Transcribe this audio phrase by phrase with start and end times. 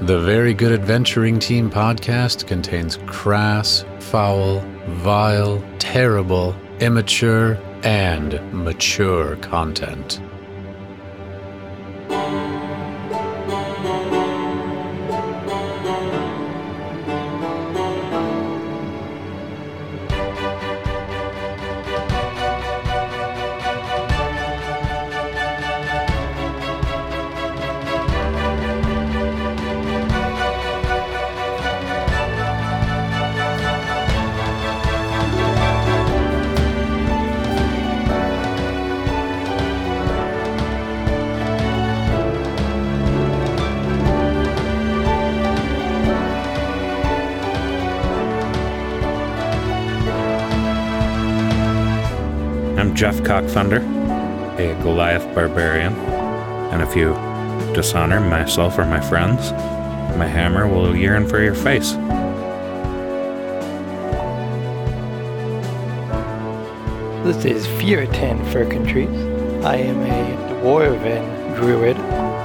[0.00, 4.58] The Very Good Adventuring Team podcast contains crass, foul,
[4.88, 10.20] vile, terrible, immature, and mature content.
[53.26, 55.94] I'm Jeff Cockfunder, a Goliath barbarian,
[56.72, 57.14] and if you
[57.74, 59.52] dishonor myself or my friends,
[60.18, 61.92] my hammer will yearn for your face.
[67.24, 69.64] This is Furitan Furcantrees.
[69.64, 71.96] I am a dwarven druid,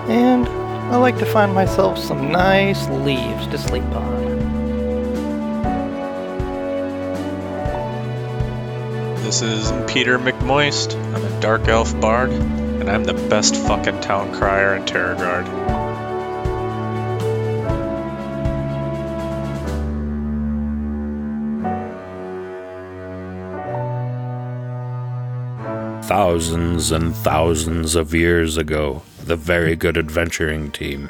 [0.09, 4.18] and I like to find myself some nice leaves to sleep on.
[9.29, 10.95] This is Peter McMoist.
[11.13, 15.45] I'm a Dark Elf Bard, and I'm the best fucking town crier in Terror Guard.
[26.05, 31.07] Thousands and thousands of years ago, the very good adventuring team.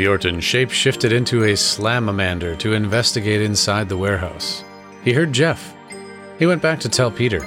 [0.00, 4.64] Fjorton shapeshifted into a slamamander to investigate inside the warehouse.
[5.04, 5.74] He heard Jeff.
[6.38, 7.46] He went back to tell Peter.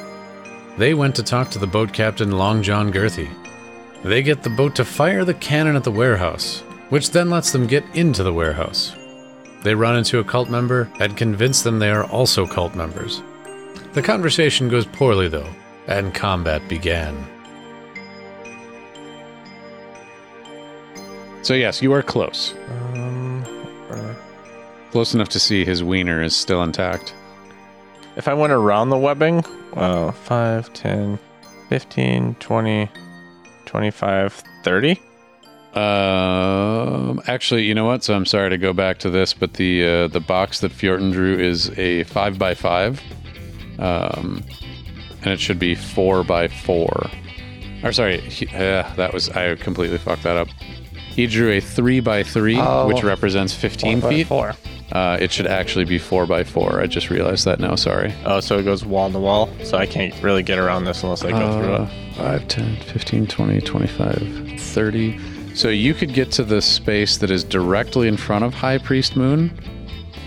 [0.78, 3.28] They went to talk to the boat captain Long John Girthy.
[4.04, 7.66] They get the boat to fire the cannon at the warehouse, which then lets them
[7.66, 8.96] get into the warehouse.
[9.64, 13.24] They run into a cult member and convince them they are also cult members.
[13.94, 15.50] The conversation goes poorly, though,
[15.88, 17.33] and combat began.
[21.44, 22.54] So yes, you are close.
[22.94, 23.46] Um,
[24.92, 27.16] Close enough to see his wiener is still intact.
[28.16, 29.44] if I went around the webbing,
[29.76, 31.20] uh, 5, 10,
[31.70, 32.90] 15, 20,
[33.66, 35.02] 25, 30.
[35.74, 38.04] Um, actually, you know what?
[38.04, 41.12] So I'm sorry to go back to this, but the uh, the box that Fjorton
[41.12, 43.02] drew is a five by five,
[43.80, 44.44] um,
[45.24, 47.10] and it should be four by four.
[47.84, 50.48] Or sorry, he, uh, that was I completely fucked that up.
[51.16, 52.88] He drew a three by three, Oh.
[52.88, 54.28] which represents 15 Four feet.
[54.28, 54.54] Four.
[54.92, 56.80] Uh, it should actually be four by four.
[56.82, 57.76] I just realized that now.
[57.76, 58.14] Sorry.
[58.26, 61.24] Oh, so it goes wall to wall, so I can't really get around this unless
[61.24, 62.16] I go through Uh, it.
[62.18, 65.20] 5, 10, 15, 20, 25, 30.
[65.56, 69.16] So you could get to the space that is directly in front of High Priest
[69.16, 69.52] Moon.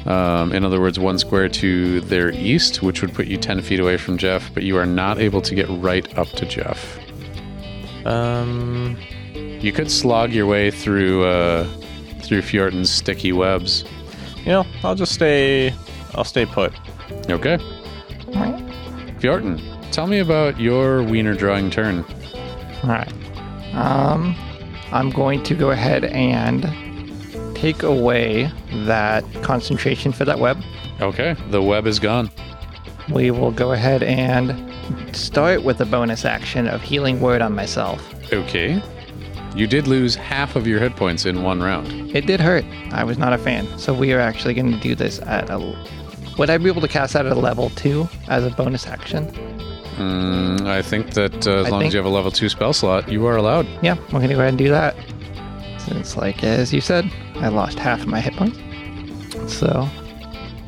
[0.06, 3.80] Um, in other words, one square to their east, which would put you 10 feet
[3.80, 6.98] away from Jeff, but you are not able to get right up to Jeff.
[8.04, 8.96] Um,
[9.60, 11.64] You could slog your way through uh,
[12.22, 13.84] through Fjorton's sticky webs.
[14.40, 15.72] you know, I'll just stay.
[16.14, 16.72] I'll stay put.
[17.30, 17.58] Okay.
[19.20, 19.60] Fjorton,
[19.92, 22.04] tell me about your wiener drawing turn.
[22.82, 23.12] All right.
[23.74, 24.34] Um,
[24.92, 26.62] I'm going to go ahead and
[27.56, 28.50] take away
[28.84, 30.62] that concentration for that web.
[31.00, 32.30] Okay, the web is gone.
[33.10, 34.54] We will go ahead and
[35.16, 38.02] start with a bonus action of healing word on myself.
[38.32, 38.82] Okay.
[39.54, 42.14] You did lose half of your hit points in one round.
[42.14, 42.64] It did hurt.
[42.92, 43.78] I was not a fan.
[43.78, 45.58] So we are actually going to do this at a.
[46.38, 49.26] Would I be able to cast that at a level two as a bonus action?
[49.96, 52.74] Mm, I think that uh, as I long as you have a level two spell
[52.74, 53.66] slot, you are allowed.
[53.82, 54.94] Yeah, we're going to go ahead and do that.
[55.78, 58.58] Since, like as you said, I lost half of my hit points.
[59.50, 59.88] So,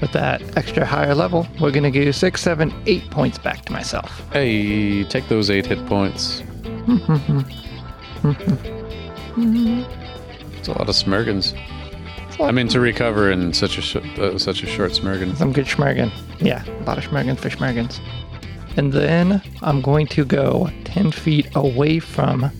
[0.01, 3.73] with that extra higher level, we're going to do six, seven, eight points back to
[3.73, 4.23] myself.
[4.33, 6.43] Hey, take those eight hit points.
[6.89, 7.41] Hmm, hmm,
[8.31, 8.78] hmm.
[10.59, 11.59] It's a lot of smurgans.
[12.41, 15.37] I mean, to recover in such a sh- uh, such a short smurgan.
[15.37, 16.13] Some good schmergen.
[16.41, 18.01] Yeah, a lot of schmergens for schmergens.
[18.77, 22.51] And then I'm going to go 10 feet away from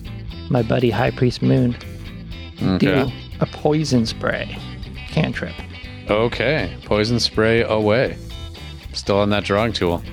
[0.49, 1.77] my buddy High Priest Moon.
[2.79, 3.09] Do
[3.39, 4.57] a poison spray
[5.07, 5.55] cantrip.
[6.09, 6.75] Okay.
[6.83, 8.17] Poison spray away.
[8.93, 10.03] Still on that drawing tool.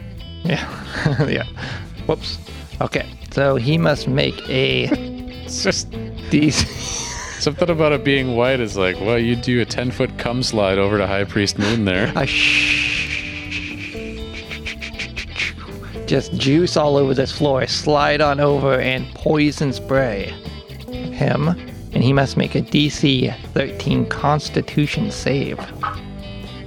[0.44, 1.26] Yeah.
[1.28, 1.44] yeah.
[2.06, 2.38] Whoops.
[2.80, 3.08] Okay.
[3.32, 4.86] So he must make a
[5.46, 5.92] It's just
[6.30, 6.66] DC.
[7.40, 10.78] something about it being white is like, well, you do a ten foot cum slide
[10.78, 12.12] over to High Priest Moon there.
[12.16, 13.06] a shh.
[16.06, 17.66] Just juice all over this floor.
[17.66, 20.32] Slide on over and poison spray.
[20.88, 25.58] him, and he must make a DC 13 Constitution save.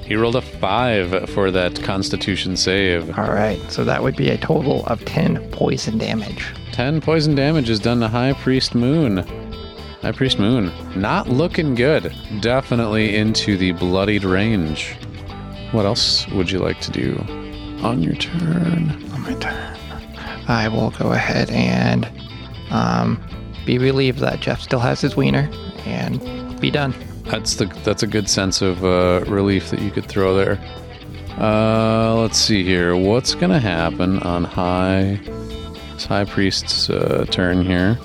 [0.01, 3.17] He rolled a five for that Constitution save.
[3.17, 6.43] All right, so that would be a total of 10 poison damage.
[6.71, 9.23] 10 poison damage is done to High Priest Moon.
[10.01, 12.15] High Priest Moon, not looking good.
[12.39, 14.95] Definitely into the bloodied range.
[15.71, 17.17] What else would you like to do
[17.83, 18.91] on your turn?
[19.11, 19.77] On my turn,
[20.47, 22.09] I will go ahead and
[22.71, 23.21] um,
[23.65, 25.49] be relieved that Jeff still has his wiener
[25.85, 26.93] and be done.
[27.25, 30.57] That's the that's a good sense of uh, relief that you could throw there.
[31.37, 32.95] Uh, let's see here.
[32.95, 35.19] What's gonna happen on High
[36.07, 37.99] High Priest's uh, turn here?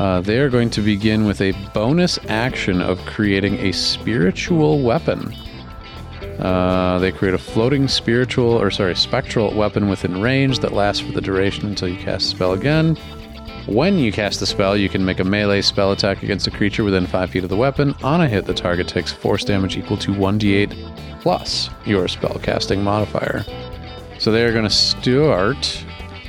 [0.00, 5.34] Uh, they are going to begin with a bonus action of creating a spiritual weapon.
[6.38, 11.12] Uh, they create a floating spiritual, or sorry, spectral weapon within range that lasts for
[11.12, 12.96] the duration until you cast a spell again.
[13.66, 16.82] When you cast the spell, you can make a melee spell attack against a creature
[16.82, 17.94] within 5 feet of the weapon.
[18.02, 23.44] On a hit, the target takes force damage equal to 1d8 plus your spellcasting modifier.
[24.18, 25.84] So they are going to start.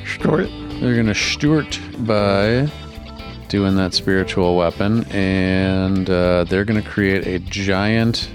[0.05, 0.49] Stuart.
[0.81, 2.69] They're going to start by
[3.51, 8.31] doing that spiritual weapon, and uh, they're going to create a giant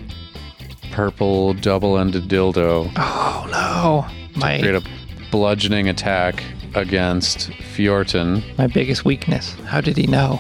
[0.93, 2.93] purple double-ended dildo.
[2.97, 4.07] Oh no,
[4.39, 4.83] my Create a
[5.31, 8.43] bludgeoning attack against Fjorton.
[8.59, 9.55] my biggest weakness.
[9.65, 10.39] How did he know?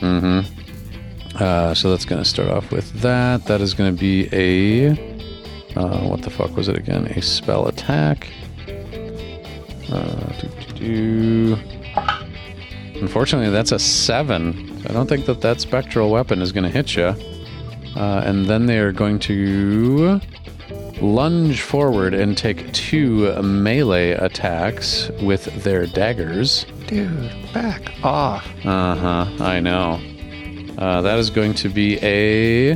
[0.00, 1.40] Mm-hmm.
[1.40, 3.44] Uh, so that's going to start off with that.
[3.46, 4.90] That is going to be a
[5.76, 7.06] uh, what the fuck was it again?
[7.06, 8.28] A spell attack.
[9.88, 10.32] Uh.
[13.00, 14.82] Unfortunately, that's a seven.
[14.88, 17.14] I don't think that that spectral weapon is going to hit you.
[17.96, 20.20] Uh, and then they are going to
[21.00, 26.66] lunge forward and take two melee attacks with their daggers.
[26.86, 28.46] Dude, back off.
[28.64, 29.44] Uh huh.
[29.44, 30.00] I know.
[30.78, 32.72] Uh, that is going to be a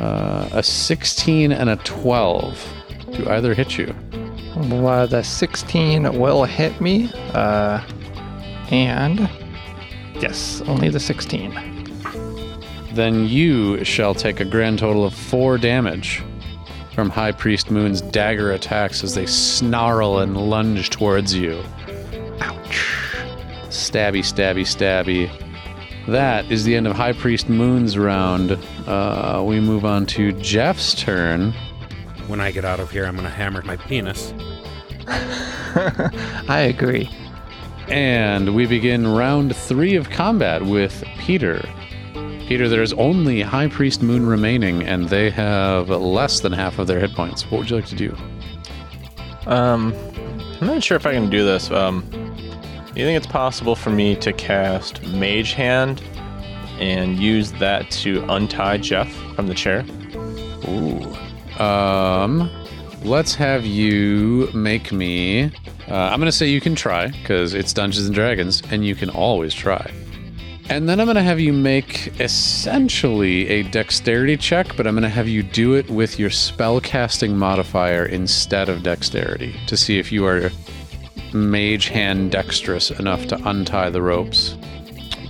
[0.00, 2.72] uh, a 16 and a 12.
[3.12, 3.94] Do either hit you?
[4.56, 7.10] Well, uh, the 16 will hit me.
[7.32, 7.82] Uh,
[8.70, 9.28] and
[10.20, 11.52] yes, only the 16.
[12.92, 16.22] Then you shall take a grand total of four damage
[16.94, 21.62] from High Priest Moon's dagger attacks as they snarl and lunge towards you.
[22.40, 22.96] Ouch.
[23.68, 25.30] Stabby, stabby, stabby.
[26.08, 28.52] That is the end of High Priest Moon's round.
[28.86, 31.52] Uh, we move on to Jeff's turn.
[32.28, 34.32] When I get out of here, I'm going to hammer my penis.
[35.08, 37.10] I agree.
[37.88, 41.66] And we begin round three of combat with Peter.
[42.48, 46.86] Peter, there is only High Priest Moon remaining, and they have less than half of
[46.86, 47.50] their hit points.
[47.50, 48.16] What would you like to do?
[49.46, 49.94] Um,
[50.60, 51.70] I'm not sure if I can do this.
[51.70, 56.02] Um, do you think it's possible for me to cast Mage Hand
[56.78, 59.84] and use that to untie Jeff from the chair?
[60.68, 61.62] Ooh.
[61.62, 62.50] Um,
[63.02, 65.52] let's have you make me.
[65.88, 68.94] Uh, I'm going to say you can try because it's Dungeons and Dragons, and you
[68.94, 69.92] can always try.
[70.68, 75.04] And then I'm going to have you make essentially a dexterity check, but I'm going
[75.04, 80.10] to have you do it with your spellcasting modifier instead of dexterity to see if
[80.10, 80.50] you are
[81.32, 84.56] mage hand dexterous enough to untie the ropes.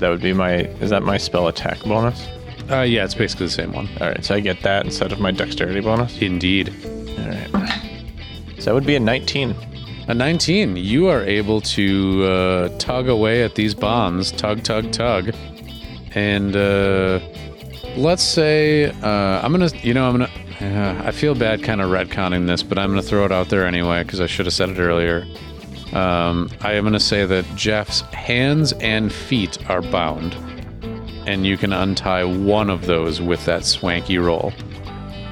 [0.01, 0.61] That would be my.
[0.81, 2.27] Is that my spell attack bonus?
[2.71, 3.89] Uh, yeah, it's basically the same one.
[4.01, 6.21] All right, so I get that instead of my dexterity bonus.
[6.21, 6.75] Indeed.
[7.19, 7.51] All right.
[8.59, 9.55] So that would be a 19.
[10.09, 15.35] A 19, you are able to uh, tug away at these bombs, tug, tug, tug,
[16.15, 17.19] and uh,
[17.97, 20.31] let's say uh, I'm gonna, you know, I'm gonna.
[20.61, 23.67] Uh, I feel bad kind of retconning this, but I'm gonna throw it out there
[23.67, 25.27] anyway because I should have said it earlier.
[25.93, 30.35] Um, I am gonna say that Jeff's hands and feet are bound,
[31.27, 34.53] and you can untie one of those with that swanky roll.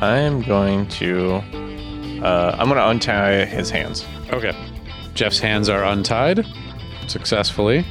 [0.00, 1.42] I'm going to.
[2.24, 4.04] Uh, I'm going to untie his hands.
[4.34, 4.52] Okay.
[5.14, 6.44] Jeff's hands are untied
[7.06, 7.86] successfully.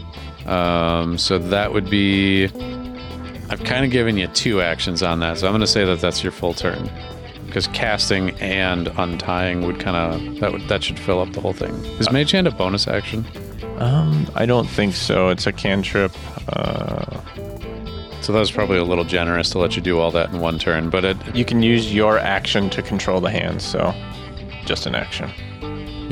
[0.46, 2.46] Um, so that would be.
[3.50, 6.00] I've kind of given you two actions on that, so I'm going to say that
[6.02, 6.90] that's your full turn.
[7.46, 11.54] Because casting and untying would kind of that would that should fill up the whole
[11.54, 11.74] thing.
[12.00, 13.26] Is Mage Hand a bonus action?
[13.78, 15.30] Um, I don't think so.
[15.30, 16.12] It's a cantrip.
[16.50, 17.22] Uh,
[18.22, 20.58] So that was probably a little generous to let you do all that in one
[20.58, 23.94] turn, but it you can use your action to control the hands, so
[24.66, 25.30] just an action.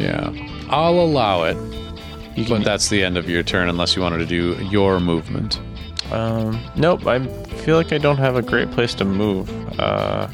[0.01, 0.31] Yeah,
[0.69, 1.55] I'll allow it.
[2.35, 2.63] You But can.
[2.63, 5.59] that's the end of your turn unless you wanted to do your movement.
[6.11, 7.05] Um, nope.
[7.07, 7.19] I
[7.63, 9.49] feel like I don't have a great place to move.
[9.79, 10.27] Uh,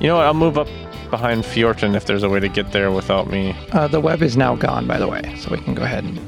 [0.00, 0.26] you know what?
[0.26, 0.68] I'll move up
[1.10, 3.54] behind Fjorton if there's a way to get there without me.
[3.72, 6.18] Uh, the web is now gone, by the way, so we can go ahead and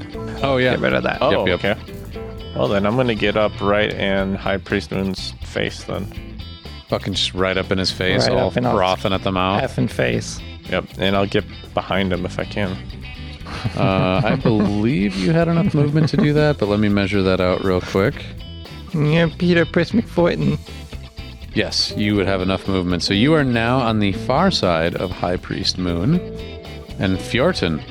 [0.43, 0.73] Oh yeah.
[0.73, 1.19] get rid of that.
[1.23, 1.59] Oh, yep.
[1.65, 1.77] okay.
[2.55, 5.85] Well, then I'm gonna get up right in High Priest Moon's face.
[5.85, 6.07] Then.
[6.89, 9.33] Fucking just right up in his face, Right all up in all- frothing at the
[9.33, 9.63] mouth.
[9.63, 10.41] F and face.
[10.71, 10.85] Yep.
[10.99, 11.45] And I'll get
[11.75, 12.77] behind him if I can.
[13.77, 17.41] Uh, I believe you had enough movement to do that, but let me measure that
[17.41, 18.15] out real quick.
[18.93, 20.59] Yeah, Peter Pris McFoyton.
[21.55, 23.03] Yes, you would have enough movement.
[23.03, 26.21] So you are now on the far side of High Priest Moon.
[26.99, 27.83] And Fjorton,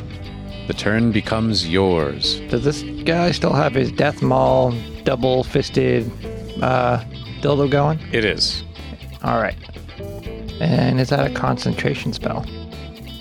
[0.67, 2.39] the turn becomes yours.
[2.49, 6.11] Does this guy still have his death maul, double fisted
[6.61, 7.03] uh,
[7.41, 7.99] dildo going?
[8.11, 8.63] It is.
[9.23, 9.55] All right.
[10.59, 12.45] And is that a concentration spell?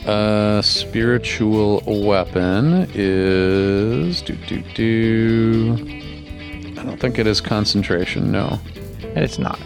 [0.06, 4.20] Uh, spiritual weapon is.
[4.22, 5.76] Do, do, do.
[6.78, 8.58] I don't think it is concentration, no.
[9.02, 9.58] And it's not.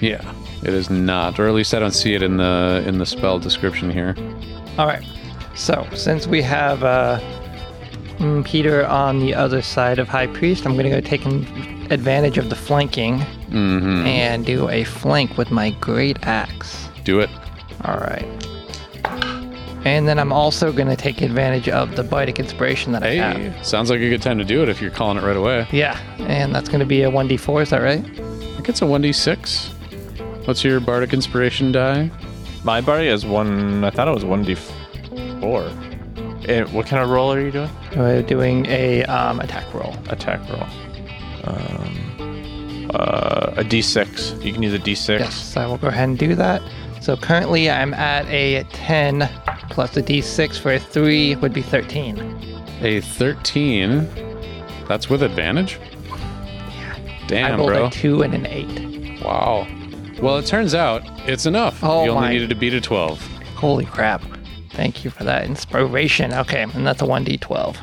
[0.00, 0.22] Yeah,
[0.62, 1.38] it is not.
[1.38, 4.14] Or at least I don't see it in the in the spell description here.
[4.78, 5.04] All right.
[5.54, 7.20] So since we have uh,
[8.18, 11.26] mm, Peter on the other side of High Priest, I'm going to go take
[11.90, 13.18] advantage of the flanking
[13.50, 14.06] Mm-hmm.
[14.06, 16.88] and do a flank with my great axe.
[17.02, 17.28] Do it.
[17.84, 18.24] All right.
[19.84, 23.66] And then I'm also going to take advantage of the Bardic Inspiration that I have.
[23.66, 25.66] Sounds like a good time to do it if you're calling it right away.
[25.72, 28.04] Yeah, and that's going to be a 1d4, is that right?
[28.04, 30.46] I think it's a 1d6.
[30.46, 32.10] What's your bardic inspiration die?
[32.64, 33.84] My body is one.
[33.84, 34.54] I thought it was one d
[35.40, 35.62] four.
[36.48, 37.70] And what kind of roll are you doing?
[37.96, 39.94] We're doing a um, attack roll.
[40.08, 40.66] Attack roll.
[41.44, 44.44] Um, uh, a d6.
[44.44, 45.20] You can use a d6.
[45.20, 46.62] Yes, I will go ahead and do that.
[47.00, 49.20] So currently I'm at a 10
[49.70, 52.18] plus a d6 for a 3 would be 13.
[52.82, 54.08] A 13.
[54.88, 55.78] That's with advantage?
[56.10, 57.86] I Damn, I rolled bro.
[57.86, 59.22] a 2 and an 8.
[59.24, 59.66] Wow.
[60.20, 61.78] Well, it turns out it's enough.
[61.82, 63.20] Oh you only my- needed to beat a 12.
[63.54, 64.22] Holy crap.
[64.70, 66.32] Thank you for that inspiration.
[66.32, 67.76] Okay, and that's a 1d12.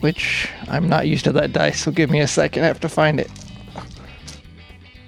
[0.00, 2.64] Which I'm not used to that dice, so give me a second.
[2.64, 3.30] I have to find it.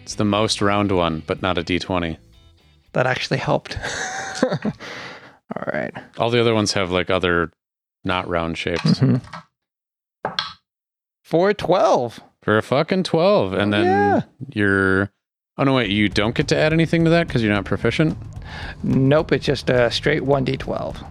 [0.03, 2.17] It's the most round one, but not a d20.
[2.93, 3.79] That actually helped.
[5.55, 5.93] All right.
[6.19, 7.53] All the other ones have like other
[8.05, 9.01] not round shapes.
[9.01, 9.17] Mm-hmm.
[11.25, 12.21] 412.
[12.43, 13.53] For a fucking 12.
[13.53, 14.23] And then yeah.
[14.53, 15.11] you're.
[15.59, 15.91] Oh, no, wait.
[15.91, 18.17] You don't get to add anything to that because you're not proficient?
[18.83, 21.11] Nope, it's just a straight 1d12.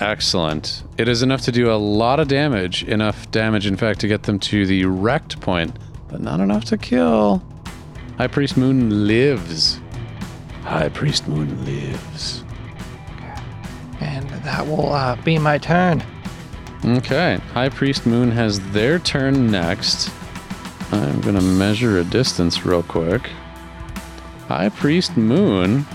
[0.00, 0.82] Excellent.
[0.98, 2.84] It is enough to do a lot of damage.
[2.84, 5.76] Enough damage, in fact, to get them to the wrecked point,
[6.08, 7.42] but not enough to kill.
[8.18, 9.80] High Priest Moon lives.
[10.62, 12.43] High Priest Moon lives.
[14.04, 16.04] And that will uh, be my turn.
[16.84, 17.38] Okay.
[17.52, 20.10] High Priest Moon has their turn next.
[20.92, 23.30] I'm going to measure a distance real quick.
[24.48, 25.86] High Priest Moon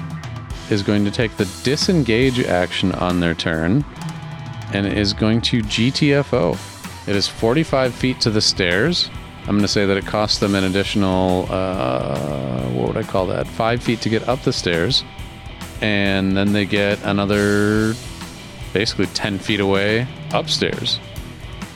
[0.72, 3.86] is going to take the disengage action on their turn
[4.74, 6.58] and is going to GTFO.
[7.08, 9.10] It is 45 feet to the stairs.
[9.42, 13.25] I'm going to say that it costs them an additional, uh, what would I call
[13.28, 13.48] that?
[13.48, 15.04] Five feet to get up the stairs.
[15.81, 17.93] And then they get another
[18.74, 21.00] basically 10 feet away upstairs.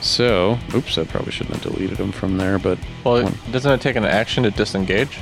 [0.00, 3.96] So, oops, I probably shouldn't have deleted them from there, but Well, doesn't it take
[3.96, 5.18] an action to disengage?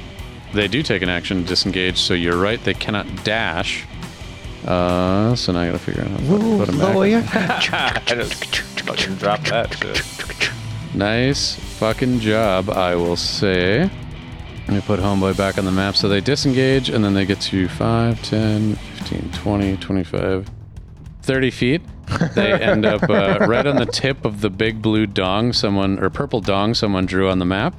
[0.52, 3.84] they do take an action to disengage, so you're right, they cannot dash.
[4.66, 6.94] Uh, so now I gotta figure out how to Ooh, put them back.
[6.94, 7.22] lawyer.
[7.32, 8.44] I just
[8.82, 10.50] fucking dropped that shit.
[10.94, 13.88] Nice fucking job, I will say.
[14.68, 15.96] Let me put Homeboy back on the map.
[15.96, 20.50] So they disengage and then they get to 5, 10, 15, 20, 25,
[21.22, 21.82] 30 feet.
[22.34, 26.10] They end up uh, right on the tip of the big blue dong someone, or
[26.10, 27.74] purple dong someone drew on the map.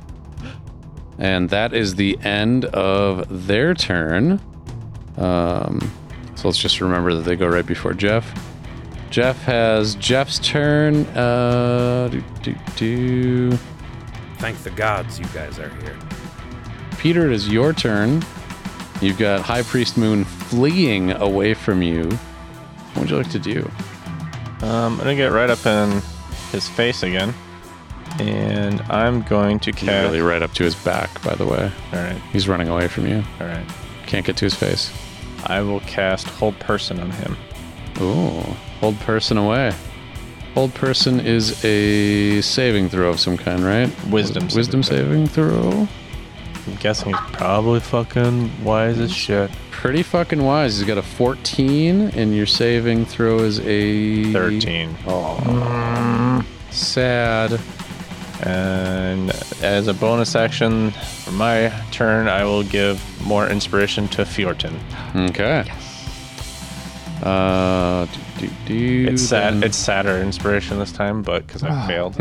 [1.18, 4.42] And that is the end of their turn.
[5.18, 5.80] Um,
[6.36, 8.34] so let's just remember that they go right before Jeff.
[9.10, 11.06] Jeff has Jeff's turn.
[11.16, 13.52] Uh, do, do, do.
[14.40, 15.98] Thank the gods you guys are here.
[17.04, 18.24] Peter, it is your turn.
[19.02, 22.06] You've got High Priest Moon fleeing away from you.
[22.94, 23.70] What would you like to do?
[24.62, 26.02] Um, I'm gonna get right up in
[26.54, 27.34] his face again,
[28.20, 30.06] and I'm going to cast.
[30.06, 31.70] really right up to his back, by the way.
[31.92, 33.22] All right, He's running away from you.
[33.42, 33.66] all right.
[34.06, 34.90] Can't get to his face.
[35.46, 37.36] I will cast Hold Person on him.
[38.00, 38.40] Ooh,
[38.80, 39.74] hold person away.
[40.54, 43.92] Hold person is a saving throw of some kind, right?
[44.08, 45.88] Wisdom Wisdom saving saving throw.
[46.68, 49.52] I'm guessing he's probably fucking wise as shit.
[49.72, 50.78] Pretty fucking wise.
[50.78, 54.96] He's got a 14, and your saving throw is a 13.
[55.08, 57.60] Oh, sad.
[58.46, 59.30] And
[59.62, 64.78] as a bonus action for my turn, I will give more inspiration to Fjorton.
[65.30, 65.70] Okay.
[67.22, 68.06] Uh,
[68.38, 69.54] do, do, do, It's sad.
[69.56, 72.18] then- It's sadder inspiration this time, but because I failed.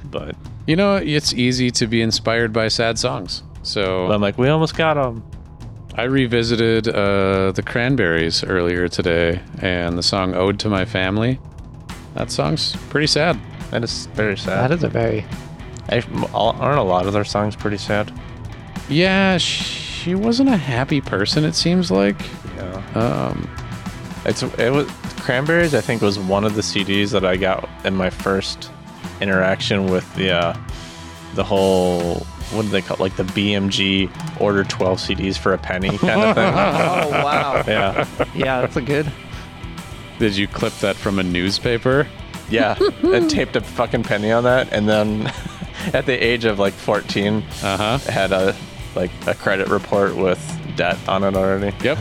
[0.10, 3.42] but you know, it's easy to be inspired by sad songs.
[3.66, 5.24] So I'm like, we almost got him.
[5.94, 11.40] I revisited uh, the Cranberries earlier today, and the song "Ode to My Family."
[12.14, 13.38] That song's pretty sad.
[13.70, 14.70] That is very sad.
[14.70, 15.24] That is a very.
[15.88, 18.12] I, aren't a lot of their songs pretty sad?
[18.88, 21.44] Yeah, she wasn't a happy person.
[21.44, 22.20] It seems like.
[22.56, 22.82] Yeah.
[22.94, 23.50] Um,
[24.24, 24.88] It's it was
[25.20, 25.74] Cranberries.
[25.74, 28.70] I think was one of the CDs that I got in my first
[29.20, 30.56] interaction with the uh,
[31.34, 33.00] the whole what do they call it?
[33.00, 34.10] like the BMG
[34.40, 36.52] order twelve CDs for a penny kind of thing.
[36.56, 37.64] Oh wow!
[37.66, 39.10] yeah, yeah, that's a good.
[40.18, 42.06] did you clip that from a newspaper?
[42.48, 42.78] yeah.
[43.02, 45.26] and taped a fucking penny on that, and then
[45.92, 47.98] at the age of like fourteen, Uh huh.
[48.10, 48.54] Had a
[48.94, 50.38] like a credit report with
[50.76, 51.74] debt on it already.
[51.84, 51.98] Yep.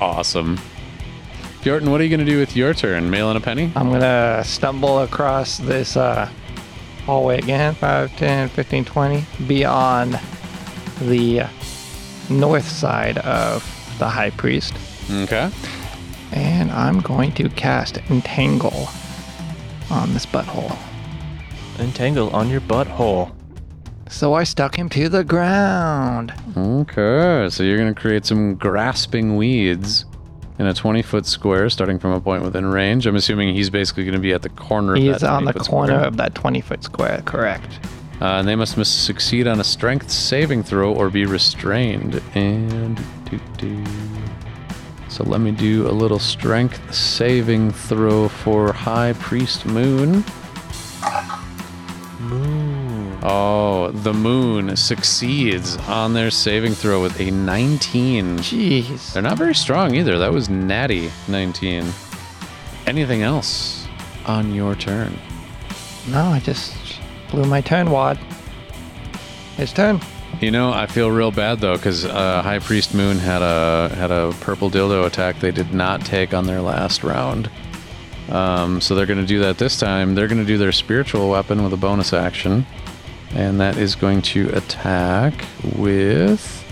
[0.00, 0.58] awesome.
[1.62, 3.10] Bjorton, what are you going to do with your turn?
[3.10, 3.70] Mail in a penny?
[3.76, 6.30] I'm gonna stumble across this uh,
[7.06, 9.24] hallway again 5, 10, 15, 20.
[9.46, 10.18] Be on
[11.00, 11.46] the
[12.28, 13.64] north side of
[13.98, 14.74] the high priest.
[15.10, 15.50] Okay.
[16.32, 18.88] And I'm going to cast Entangle
[19.90, 20.76] on this butthole.
[21.78, 23.34] Entangle on your butthole.
[24.08, 26.32] So I stuck him to the ground.
[26.56, 27.48] Okay.
[27.50, 30.04] So you're going to create some grasping weeds
[30.60, 33.06] in a 20 foot square starting from a point within range.
[33.06, 35.46] I'm assuming he's basically going to be at the corner of He that is on
[35.46, 36.06] the corner square.
[36.06, 37.80] of that 20 foot square, correct.
[38.20, 42.22] Uh, and they must, must succeed on a strength saving throw or be restrained.
[42.34, 43.82] And do, do.
[45.08, 50.22] so let me do a little strength saving throw for High Priest Moon.
[53.22, 58.38] Oh, the moon succeeds on their saving throw with a 19.
[58.38, 59.12] Jeez.
[59.12, 60.18] They're not very strong either.
[60.18, 61.84] That was natty 19.
[62.86, 63.86] Anything else
[64.26, 65.18] on your turn?
[66.08, 66.74] No, I just
[67.30, 68.18] blew my turn wad.
[69.56, 70.00] His turn.
[70.40, 74.10] You know, I feel real bad though because uh, High Priest Moon had a had
[74.10, 77.50] a purple dildo attack they did not take on their last round.
[78.30, 80.14] Um, so they're going to do that this time.
[80.14, 82.64] They're going to do their spiritual weapon with a bonus action,
[83.34, 85.44] and that is going to attack
[85.76, 86.64] with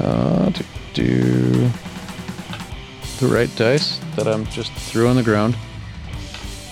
[0.00, 1.70] uh, to do
[3.20, 5.54] the right dice that I'm just threw on the ground.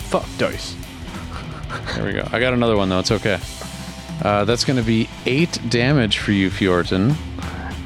[0.08, 0.76] Fuck dice.
[1.96, 2.26] There we go.
[2.30, 3.00] I got another one though.
[3.00, 3.38] It's okay.
[4.22, 7.16] Uh, that's going to be eight damage for you, Fjorton.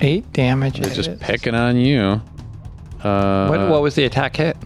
[0.03, 0.79] Eight damage.
[0.79, 1.19] They're just is.
[1.19, 2.21] picking on you.
[3.03, 4.57] Uh, What, what was the attack hit?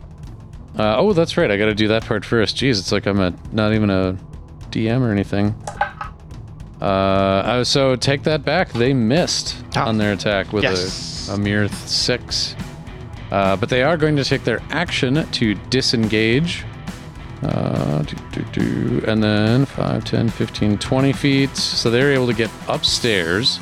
[0.78, 1.50] uh, oh, that's right.
[1.50, 2.56] I got to do that part first.
[2.56, 4.16] Jeez, it's like I'm a not even a
[4.70, 5.54] DM or anything.
[6.82, 8.72] Uh, uh, so take that back.
[8.72, 9.86] They missed Ah.
[9.86, 11.28] on their attack with Yes.
[11.30, 12.56] a, a mere six.
[13.30, 16.64] Uh, but they are going to take their action to disengage.
[17.42, 21.56] Uh, do, do, do, and then 5, 10, 15, 20 feet.
[21.56, 23.58] So they're able to get upstairs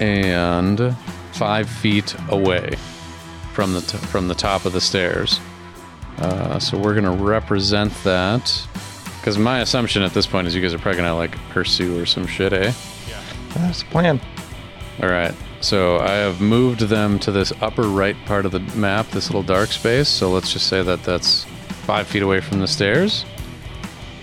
[0.00, 0.96] and
[1.32, 2.76] 5 feet away
[3.52, 5.40] from the, t- from the top of the stairs.
[6.18, 8.66] Uh, so we're going to represent that.
[9.28, 12.00] Because my assumption at this point is you guys are probably going to like pursue
[12.00, 12.72] or some shit, eh?
[13.06, 13.22] Yeah.
[13.56, 14.18] That's the plan.
[15.02, 15.34] All right.
[15.60, 19.42] So I have moved them to this upper right part of the map, this little
[19.42, 20.08] dark space.
[20.08, 21.44] So let's just say that that's
[21.84, 23.26] five feet away from the stairs.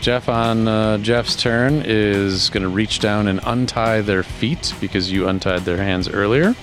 [0.01, 5.11] Jeff on uh, Jeff's turn is going to reach down and untie their feet because
[5.11, 6.55] you untied their hands earlier.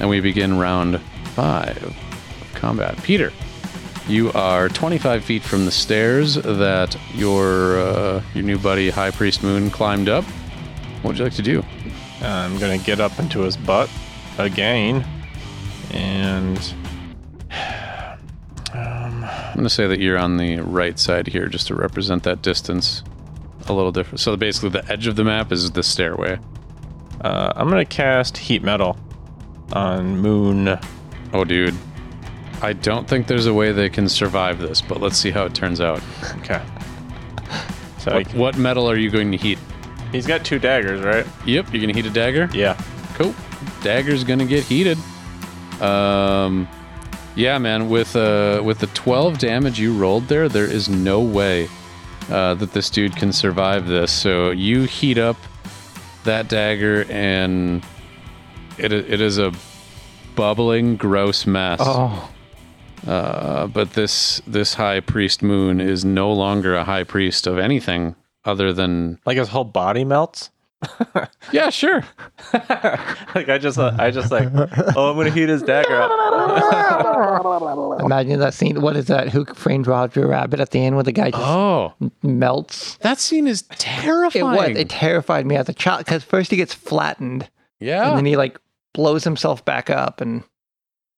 [0.00, 1.00] And we begin round
[1.34, 1.96] five of
[2.52, 3.02] combat.
[3.02, 3.32] Peter,
[4.08, 9.42] you are 25 feet from the stairs that your uh, your new buddy High Priest
[9.42, 10.24] Moon climbed up.
[11.02, 11.62] What would you like to do?
[12.20, 13.90] I'm gonna get up into his butt
[14.38, 15.04] again,
[15.92, 16.74] and
[18.74, 22.40] I'm going to say that you're on the right side here just to represent that
[22.40, 23.02] distance
[23.66, 24.20] a little different.
[24.20, 26.38] So basically, the edge of the map is the stairway.
[27.20, 28.96] uh, I'm gonna cast heat metal
[29.72, 30.78] on Moon.
[31.32, 31.76] Oh, dude.
[32.62, 35.54] I don't think there's a way they can survive this, but let's see how it
[35.54, 36.00] turns out.
[36.38, 36.62] Okay.
[37.98, 39.58] So What, what metal are you going to heat?
[40.12, 41.26] He's got two daggers, right?
[41.46, 42.48] Yep, you're going to heat a dagger?
[42.52, 42.80] Yeah.
[43.14, 43.34] Cool.
[43.82, 44.96] Dagger's gonna get heated.
[45.80, 46.68] Um,
[47.34, 47.88] yeah, man.
[47.88, 51.68] With uh, with the 12 damage you rolled there, there is no way
[52.30, 54.12] uh, that this dude can survive this.
[54.12, 55.36] So you heat up
[56.24, 57.84] that dagger, and
[58.78, 59.52] it it is a
[60.36, 61.80] bubbling, gross mess.
[61.82, 62.30] Oh,
[63.06, 68.14] Uh, but this this high priest moon is no longer a high priest of anything
[68.44, 70.50] other than Like his whole body melts.
[71.52, 72.02] yeah, sure.
[72.52, 74.48] like I just, uh, I just like,
[74.96, 76.10] oh, I'm gonna heat his dagger up.
[78.00, 78.80] Imagine that scene.
[78.80, 79.28] What is that?
[79.28, 82.96] Who framed Roger Rabbit at the end where the guy just Oh, melts?
[82.96, 84.44] that scene is terrifying.
[84.44, 84.78] It was.
[84.78, 88.08] It terrified me as a child because first he gets flattened yeah.
[88.08, 88.58] and then he like
[88.92, 90.42] blows himself back up and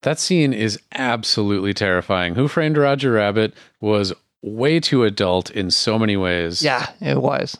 [0.04, 2.34] That scene is absolutely terrifying.
[2.36, 4.12] Who Framed Roger Rabbit was
[4.42, 6.62] way too adult in so many ways.
[6.62, 7.56] yeah, it was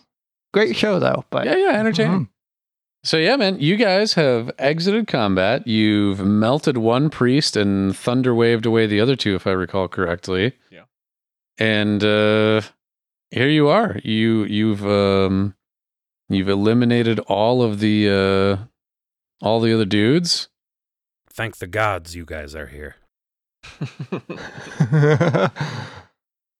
[0.53, 1.25] great show though.
[1.31, 2.21] But Yeah, yeah, entertaining.
[2.21, 2.29] Mhm.
[3.03, 5.67] So yeah, man, you guys have exited combat.
[5.67, 10.53] You've melted one priest and thunder waved away the other two, if I recall correctly.
[10.71, 10.85] Yeah.
[11.59, 12.61] And uh
[13.31, 13.99] here you are.
[14.05, 15.55] You you've um
[16.29, 20.49] you've eliminated all of the uh all the other dudes.
[21.35, 22.94] Thank the gods you guys are here.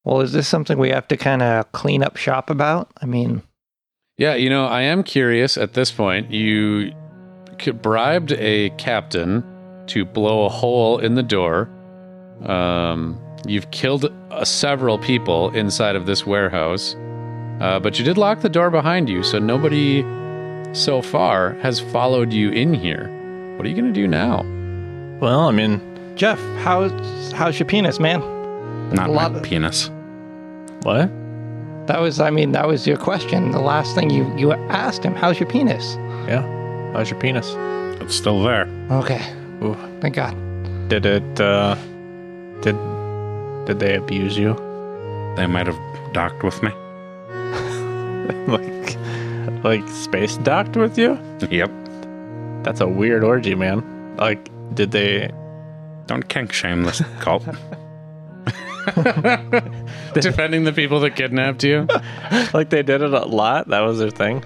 [0.05, 2.91] well, is this something we have to kind of clean up shop about?
[3.01, 3.43] I mean,
[4.19, 6.33] Yeah, you know, I am curious at this point.
[6.33, 6.93] You
[7.83, 9.45] bribed a captain
[9.87, 11.71] to blow a hole in the door.
[12.45, 16.97] Um, you've killed uh, several people inside of this warehouse,
[17.61, 20.03] uh, but you did lock the door behind you, so nobody
[20.75, 23.09] so far has followed you in here.
[23.57, 24.64] What are you going to do now?
[25.25, 25.81] Well, I mean,
[26.17, 26.93] Jeff, how's
[27.33, 28.21] how's your penis, man?
[28.93, 29.91] Not A lot of- penis.
[30.83, 31.11] what?
[31.87, 33.51] That was, I mean, that was your question.
[33.51, 35.97] The last thing you you asked him, "How's your penis?"
[36.29, 36.43] Yeah.
[36.95, 37.47] How's your penis?
[38.01, 38.67] It's still there.
[38.91, 39.21] Okay,
[39.63, 39.77] Ooh.
[40.01, 40.35] thank God.
[40.89, 41.75] Did it, uh,
[42.63, 42.77] did,
[43.67, 44.55] did they abuse you?
[45.37, 45.79] They might have
[46.13, 46.71] docked with me.
[48.47, 48.97] like,
[49.65, 51.19] like space docked with you?
[51.51, 51.71] Yep.
[52.63, 53.83] That's a weird orgy, man.
[54.17, 55.31] Like, did they,
[56.07, 57.45] Don't kink shame this cult.
[60.15, 61.87] Defending the people that kidnapped you?
[62.53, 63.69] like they did it a lot?
[63.69, 64.45] That was their thing?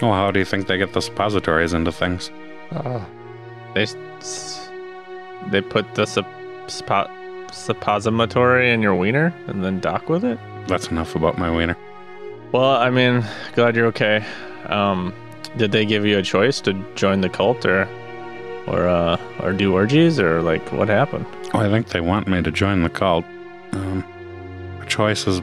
[0.00, 2.30] well, how do you think they get the suppositories into things?
[2.70, 3.04] Uh,
[3.74, 3.86] They,
[5.50, 6.26] they put the sup,
[6.68, 7.10] suppo,
[7.52, 10.38] suppository in your wiener and then dock with it?
[10.68, 11.76] That's enough about my wiener.
[12.52, 13.24] Well, I mean,
[13.54, 14.24] glad you're okay.
[14.66, 15.12] Um,
[15.56, 17.88] did they give you a choice to join the cult or,
[18.68, 21.26] or, uh, or do orgies or like what happened?
[21.54, 23.24] Oh, I think they want me to join the cult.
[23.72, 24.04] Um,
[24.80, 25.40] a choice is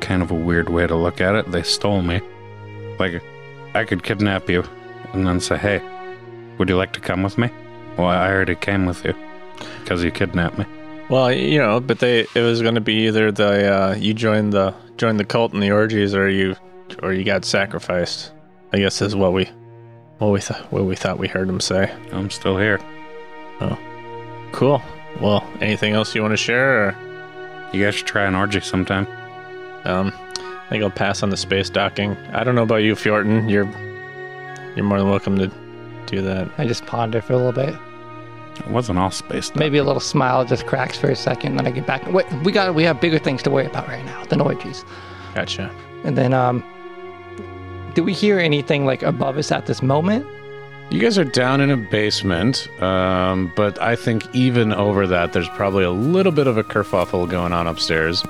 [0.00, 1.50] kind of a weird way to look at it.
[1.50, 2.20] They stole me.
[2.98, 3.22] Like,
[3.74, 4.64] I could kidnap you
[5.12, 5.80] and then say, hey,
[6.58, 7.50] would you like to come with me?
[7.96, 9.14] Well, I already came with you
[9.80, 10.66] because you kidnapped me.
[11.08, 14.52] Well, you know, but they it was going to be either the uh, you joined
[14.52, 16.56] the joined the cult and the orgies or you
[17.02, 18.32] or you got sacrificed.
[18.72, 19.48] I guess is what we
[20.18, 21.92] what we thought what we thought we heard him say.
[22.12, 22.80] I'm still here.
[23.60, 23.78] Oh,
[24.52, 24.82] cool.
[25.20, 26.88] Well, anything else you want to share?
[26.88, 26.96] Or,
[27.72, 29.06] You guys should try an orgy sometime.
[29.84, 32.16] um, I think I'll pass on the space docking.
[32.32, 33.48] I don't know about you, Fjorton.
[33.50, 33.68] You're
[34.74, 35.50] you're more than welcome to
[36.06, 36.50] do that.
[36.58, 37.74] I just ponder for a little bit.
[38.58, 39.46] It wasn't all space.
[39.46, 39.58] stuff.
[39.58, 42.06] Maybe a little smile just cracks for a second, then I get back.
[42.10, 44.84] Wait, we got we have bigger things to worry about right now than orgies.
[45.34, 45.70] Gotcha.
[46.04, 46.64] And then, um,
[47.96, 50.26] do we hear anything like above us at this moment?
[50.90, 55.48] You guys are down in a basement, um, but I think even over that, there's
[55.48, 58.22] probably a little bit of a kerfuffle going on upstairs.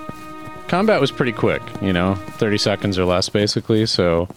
[0.68, 3.86] Combat was pretty quick, you know, 30 seconds or less, basically.
[3.86, 4.28] So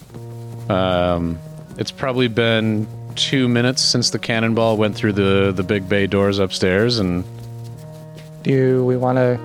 [0.68, 1.38] um,
[1.78, 6.40] it's probably been two minutes since the cannonball went through the, the big bay doors
[6.40, 7.24] upstairs, and
[8.42, 9.38] Do we want to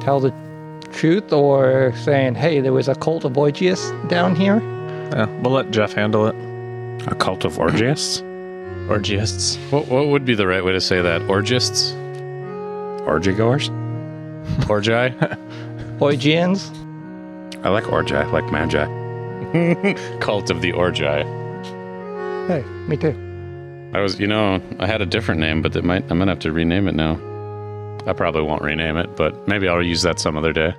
[0.00, 0.32] tell the
[0.92, 4.62] truth or saying, hey, there was a cult of Orgius down here?
[5.14, 6.34] Yeah, we'll let Jeff handle it.
[7.06, 8.20] A cult of orgiasts?
[8.88, 9.56] Orgiasts.
[9.70, 11.22] what, what would be the right way to say that?
[11.22, 11.92] Orgists?
[13.06, 13.68] Orgy goers?
[14.66, 15.12] Orgi?
[16.00, 16.70] Orgians?
[17.62, 18.84] I like orgy, I like magi.
[20.20, 21.22] Cult of the Orgi.
[22.48, 23.14] Hey, me too.
[23.94, 26.40] I was, you know, I had a different name, but it might, I'm gonna have
[26.40, 27.14] to rename it now.
[28.06, 30.74] I probably won't rename it, but maybe I'll use that some other day.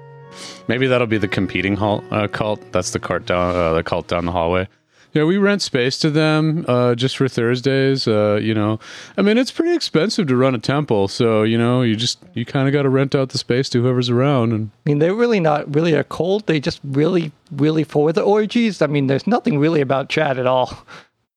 [0.68, 2.72] Maybe that'll be the competing hall, uh, cult.
[2.72, 4.68] That's the cart down, uh, the cult down the hallway.
[5.16, 8.06] Yeah, we rent space to them uh, just for Thursdays.
[8.06, 8.80] Uh, you know,
[9.18, 12.46] I mean, it's pretty expensive to run a temple, so you know, you just you
[12.46, 14.52] kind of got to rent out the space to whoever's around.
[14.52, 16.48] And I mean, they're really not really a cult.
[16.48, 18.82] They just really, really for the orgies.
[18.82, 20.86] I mean, there's nothing really about Chad at all.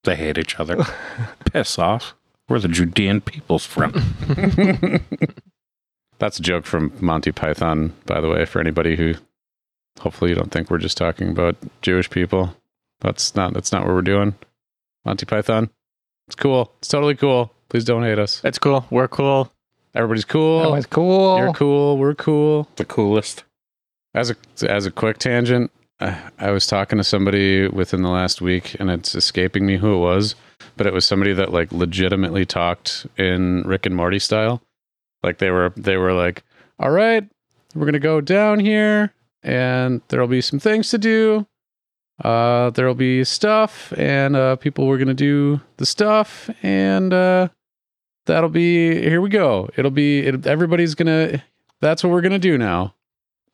[0.03, 0.83] They hate each other.
[1.53, 2.15] Piss off.
[2.49, 3.95] We're the Judean People's Front.
[6.19, 9.15] that's a joke from Monty Python, by the way, for anybody who
[9.99, 12.55] hopefully you don't think we're just talking about Jewish people.
[13.01, 14.35] That's not that's not what we're doing.
[15.05, 15.69] Monty Python.
[16.27, 16.71] It's cool.
[16.79, 17.51] It's totally cool.
[17.69, 18.41] Please don't hate us.
[18.43, 18.85] It's cool.
[18.89, 19.51] We're cool.
[19.95, 20.61] Everybody's cool.
[20.61, 21.37] That was cool.
[21.37, 21.97] You're cool.
[21.97, 22.67] We're cool.
[22.75, 23.43] the coolest.
[24.13, 24.35] As a
[24.69, 28.89] as a quick tangent, I, I was talking to somebody within the last week, and
[28.91, 30.35] it's escaping me who it was,
[30.77, 34.61] but it was somebody that like legitimately talked in Rick and Morty style.
[35.23, 36.43] Like they were they were like,
[36.79, 37.27] "All right,
[37.75, 41.45] we're going to go down here and there'll be some things to do.
[42.23, 47.47] Uh there'll be stuff and uh people were going to do the stuff and uh
[48.25, 49.69] that'll be here we go.
[49.77, 51.41] It'll be it, everybody's going to
[51.79, 52.93] that's what we're going to do now."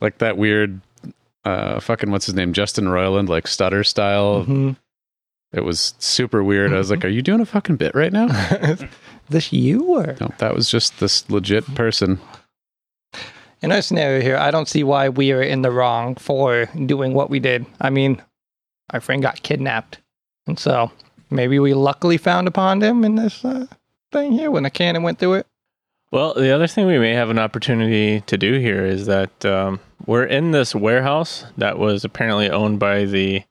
[0.01, 0.81] Like that weird
[1.45, 2.53] uh fucking what's his name?
[2.53, 4.45] Justin Roiland like stutter style.
[4.45, 4.77] Mhm.
[5.53, 6.73] It was super weird.
[6.73, 8.27] I was like, "Are you doing a fucking bit right now?"
[9.29, 12.19] this you or no, that was just this legit person.
[13.61, 14.37] in our scenario here?
[14.37, 17.65] I don't see why we are in the wrong for doing what we did.
[17.81, 18.21] I mean,
[18.91, 19.99] our friend got kidnapped,
[20.47, 20.91] and so
[21.29, 23.67] maybe we luckily found upon him in this uh,
[24.11, 25.47] thing here when the cannon went through it.
[26.11, 29.79] Well, the other thing we may have an opportunity to do here is that um,
[30.05, 33.43] we're in this warehouse that was apparently owned by the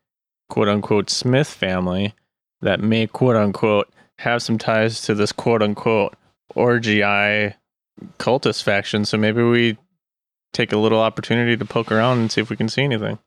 [0.49, 2.15] quote unquote Smith family
[2.63, 6.15] that may quote unquote have some ties to this quote unquote
[6.55, 7.55] orgi
[8.19, 9.05] cultist faction.
[9.05, 9.77] So maybe we
[10.53, 13.19] take a little opportunity to poke around and see if we can see anything.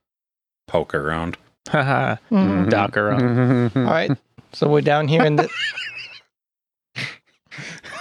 [0.67, 1.37] Poke around.
[1.69, 2.15] Haha.
[2.31, 2.69] Mhm.
[2.69, 3.71] Dock around.
[3.75, 4.11] All right,
[4.53, 5.49] so we're down here in the.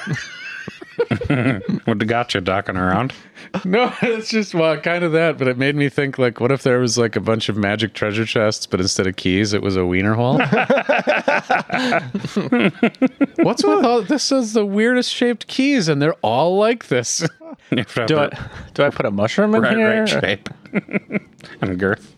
[1.85, 3.13] what got you docking around?
[3.65, 6.63] No, it's just well, kind of that, but it made me think like, what if
[6.63, 9.77] there was like a bunch of magic treasure chests, but instead of keys, it was
[9.77, 10.39] a wiener hole?
[13.37, 14.33] What's with all this?
[14.33, 17.27] Is the weirdest shaped keys, and they're all like this.
[17.71, 18.29] You have to have Do I
[18.75, 20.01] do I put a mushroom in right, here?
[20.01, 20.49] right shape
[21.61, 22.15] and girth.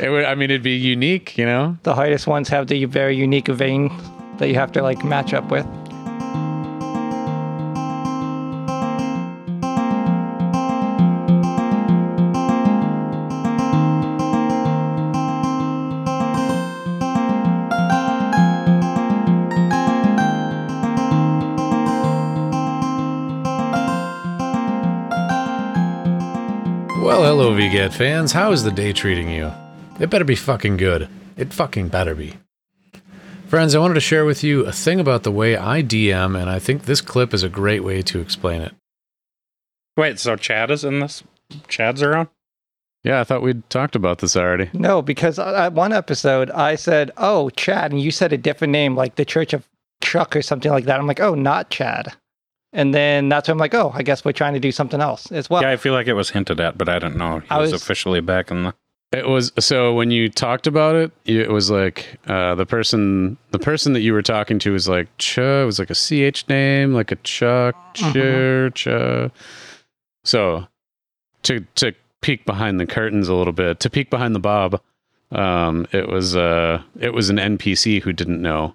[0.00, 1.76] It would, I mean, it'd be unique, you know.
[1.84, 3.90] The hardest ones have the very unique vein
[4.38, 5.66] that you have to like match up with.
[27.40, 28.32] Hello, VGAT fans.
[28.32, 29.52] How is the day treating you?
[30.00, 31.08] It better be fucking good.
[31.36, 32.34] It fucking better be.
[33.46, 36.50] Friends, I wanted to share with you a thing about the way I DM, and
[36.50, 38.74] I think this clip is a great way to explain it.
[39.96, 41.22] Wait, so Chad is in this?
[41.68, 42.26] Chad's around?
[43.04, 44.68] Yeah, I thought we'd talked about this already.
[44.72, 48.72] No, because uh, at one episode I said, "Oh, Chad," and you said a different
[48.72, 49.68] name, like the Church of
[50.02, 50.98] Chuck or something like that.
[50.98, 52.16] I'm like, "Oh, not Chad."
[52.72, 55.32] And then that's when I'm like, "Oh, I guess we're trying to do something else
[55.32, 57.50] as well." yeah, I feel like it was hinted at, but I didn't know he
[57.50, 58.74] I was, was- officially back in the.
[59.10, 63.58] It was so when you talked about it, it was like uh, the person the
[63.58, 65.38] person that you were talking to was like Ch.
[65.38, 68.02] It was like a ch name, like a Chuck Ch.
[68.74, 68.86] Ch.
[70.24, 70.66] So
[71.44, 74.78] to to peek behind the curtains a little bit, to peek behind the bob,
[75.32, 78.74] um, it was uh, it was an NPC who didn't know.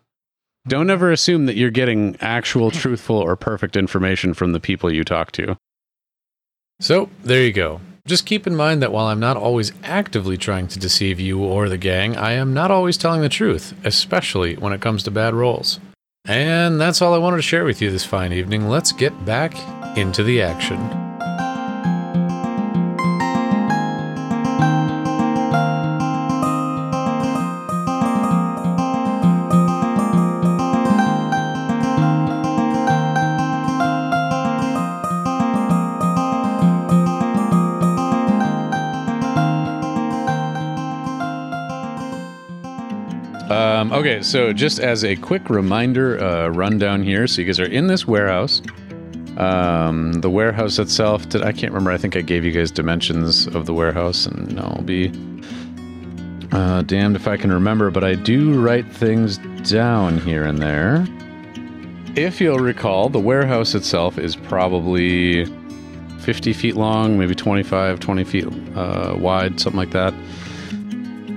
[0.68, 5.04] Don't ever assume that you're getting actual, truthful, or perfect information from the people you
[5.04, 5.58] talk to.
[6.80, 7.82] So, there you go.
[8.06, 11.70] Just keep in mind that while I'm not always actively trying to deceive you or
[11.70, 15.34] the gang, I am not always telling the truth, especially when it comes to bad
[15.34, 15.80] rolls.
[16.26, 18.70] And that's all I wanted to share with you this fine evening.
[18.70, 19.56] Let's get back
[19.98, 21.03] into the action.
[44.14, 47.28] Okay, so just as a quick reminder, uh, rundown here.
[47.28, 48.62] So you guys are in this warehouse.
[49.38, 51.92] Um, the warehouse itself, did I can't remember.
[51.92, 55.12] I think I gave you guys dimensions of the warehouse, and I'll be
[56.52, 57.90] uh, damned if I can remember.
[57.90, 61.08] But I do write things down here and there.
[62.16, 65.46] If you'll recall, the warehouse itself is probably
[66.20, 68.46] 50 feet long, maybe 25, 20 feet
[68.76, 70.14] uh, wide, something like that.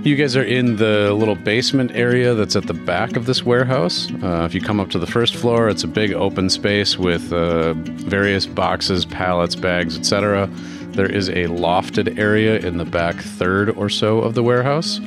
[0.07, 4.09] You guys are in the little basement area that's at the back of this warehouse.
[4.23, 7.33] Uh, if you come up to the first floor, it's a big open space with
[7.33, 10.49] uh, various boxes, pallets, bags, etc.
[10.93, 15.01] There is a lofted area in the back third or so of the warehouse,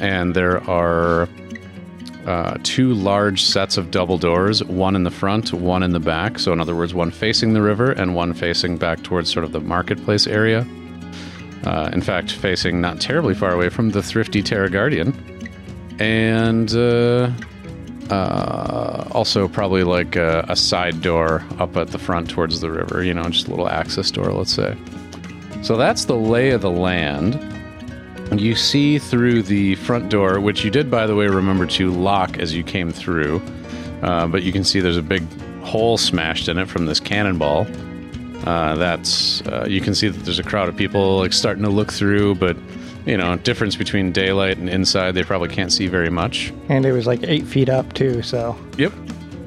[0.00, 1.28] and there are
[2.24, 6.38] uh, two large sets of double doors, one in the front, one in the back.
[6.38, 9.52] So, in other words, one facing the river and one facing back towards sort of
[9.52, 10.66] the marketplace area.
[11.66, 15.12] Uh, in fact, facing not terribly far away from the thrifty Terra Guardian.
[15.98, 17.30] And uh,
[18.08, 23.02] uh, also, probably like a, a side door up at the front towards the river,
[23.02, 24.76] you know, just a little access door, let's say.
[25.62, 27.34] So that's the lay of the land.
[28.40, 32.38] You see through the front door, which you did, by the way, remember to lock
[32.38, 33.42] as you came through.
[34.02, 35.24] Uh, but you can see there's a big
[35.62, 37.66] hole smashed in it from this cannonball.
[38.44, 41.70] Uh, that's uh, you can see that there's a crowd of people like starting to
[41.70, 42.56] look through, but
[43.06, 46.52] you know, difference between daylight and inside, they probably can't see very much.
[46.68, 48.92] And it was like eight feet up too, so Yep.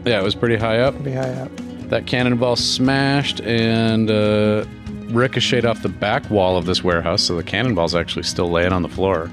[0.06, 0.96] Yeah, it was pretty high up.
[0.96, 1.52] pretty high up.
[1.90, 4.66] That cannonball smashed and uh,
[5.10, 8.82] ricocheted off the back wall of this warehouse, so the cannonball's actually still laying on
[8.82, 9.30] the floor.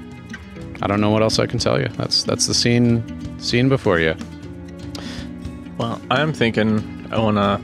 [0.81, 1.87] I don't know what else I can tell you.
[1.89, 3.03] That's that's the scene
[3.39, 4.15] scene before you.
[5.77, 7.61] Well, I'm thinking I want to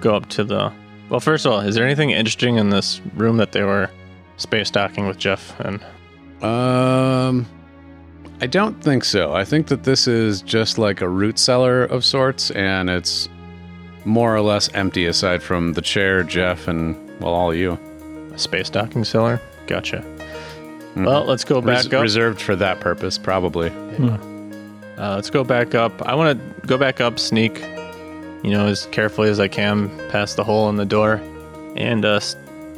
[0.00, 0.72] go up to the.
[1.12, 3.90] Well, first of all, is there anything interesting in this room that they were
[4.38, 5.54] space docking with Jeff?
[5.60, 5.78] And
[6.42, 7.44] Um,
[8.40, 9.34] I don't think so.
[9.34, 13.28] I think that this is just like a root cellar of sorts, and it's
[14.06, 17.78] more or less empty aside from the chair, Jeff, and well, all you.
[18.34, 19.38] a space docking cellar?
[19.66, 20.02] Gotcha.
[20.96, 22.02] Well, let's go back Res- up.
[22.02, 23.68] reserved for that purpose, probably.
[23.68, 26.00] Uh, let's go back up.
[26.08, 27.62] I want to go back up, sneak,
[28.42, 31.20] you know, as carefully as I can past the hole in the door,
[31.76, 32.20] and uh,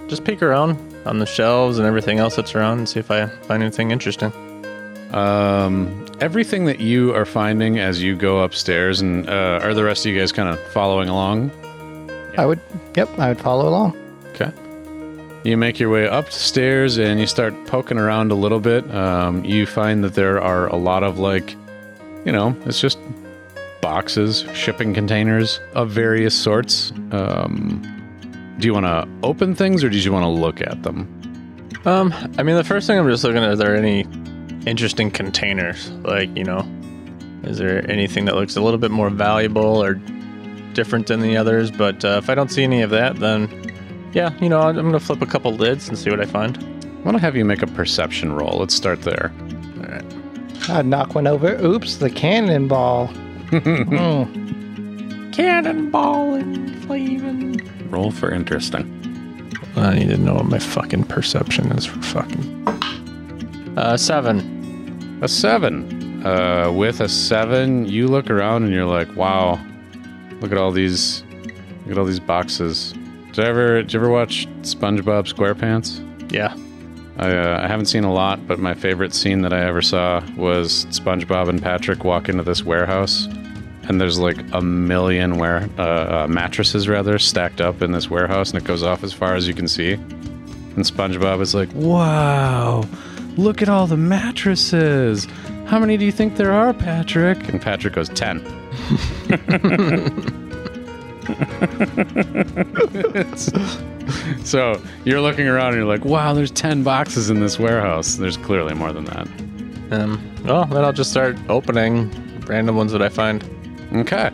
[0.09, 3.27] just peek around on the shelves and everything else that's around and see if I
[3.27, 4.33] find anything interesting.
[5.13, 10.05] Um, everything that you are finding as you go upstairs, and uh, are the rest
[10.05, 11.51] of you guys kind of following along?
[12.37, 12.61] I would,
[12.97, 13.97] yep, I would follow along.
[14.35, 14.51] Okay.
[15.45, 18.93] You make your way upstairs and you start poking around a little bit.
[18.93, 21.53] Um, you find that there are a lot of like,
[22.25, 22.99] you know, it's just
[23.85, 26.91] boxes, shipping containers of various sorts.
[27.11, 27.83] Um,
[28.59, 31.07] do you want to open things or do you want to look at them?
[31.85, 34.07] Um, I mean, the first thing I'm just looking at, are there any
[34.65, 35.91] interesting containers?
[35.91, 36.67] Like, you know,
[37.43, 39.97] is there anything that looks a little bit more valuable or
[40.73, 41.71] different than the others?
[41.71, 43.51] But uh, if I don't see any of that, then
[44.15, 46.57] yeah, you know, I'm gonna flip a couple lids and see what I find.
[46.57, 48.61] I want to have you make a perception roll.
[48.61, 49.31] Let's start there.
[49.77, 50.71] All right.
[50.71, 51.63] I'd knock one over.
[51.63, 53.13] Oops, the cannonball.
[53.51, 55.31] Hmm.
[55.33, 57.91] Cannonball and flaming.
[57.91, 58.91] Roll for interesting.
[59.77, 62.69] I need to know what my fucking perception is for fucking.
[63.77, 65.19] Uh, seven.
[65.23, 66.25] A seven.
[66.25, 69.61] Uh, with a seven, you look around and you're like, "Wow,
[70.41, 71.23] look at all these,
[71.83, 72.95] look at all these boxes."
[73.33, 76.33] Did you ever, did you ever watch SpongeBob SquarePants?
[76.33, 76.57] Yeah.
[77.17, 80.21] I, uh, I haven't seen a lot, but my favorite scene that I ever saw
[80.37, 83.27] was SpongeBob and Patrick walk into this warehouse,
[83.85, 88.51] and there's like a million ware uh, uh, mattresses rather stacked up in this warehouse,
[88.51, 89.93] and it goes off as far as you can see.
[89.93, 92.85] And SpongeBob is like, "Wow,
[93.37, 95.29] look at all the mattresses!
[95.67, 98.41] How many do you think there are, Patrick?" And Patrick goes, 10.
[104.45, 108.17] So you're looking around and you're like, wow, there's 10 boxes in this warehouse.
[108.17, 109.27] There's clearly more than that.
[109.91, 110.35] Um.
[110.45, 112.11] Well, then I'll just start opening
[112.47, 113.43] random ones that I find.
[113.95, 114.31] Okay.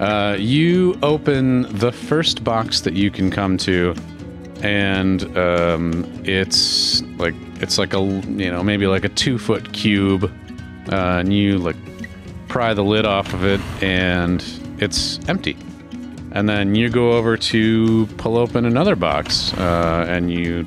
[0.00, 3.94] Uh, you open the first box that you can come to,
[4.62, 10.24] and um, it's like it's like a you know maybe like a two foot cube,
[10.92, 11.76] uh, and you like
[12.48, 14.44] pry the lid off of it, and
[14.78, 15.56] it's empty.
[16.32, 20.64] And then you go over to pull open another box, uh, and you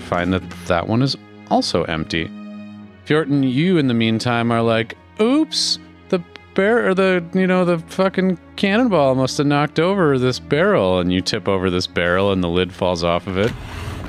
[0.00, 1.16] find that that one is
[1.50, 2.30] also empty.
[3.06, 5.78] Fjorton, you in the meantime are like, oops,
[6.08, 6.22] the
[6.54, 11.12] bear or the you know the fucking cannonball must have knocked over this barrel, and
[11.12, 13.52] you tip over this barrel, and the lid falls off of it,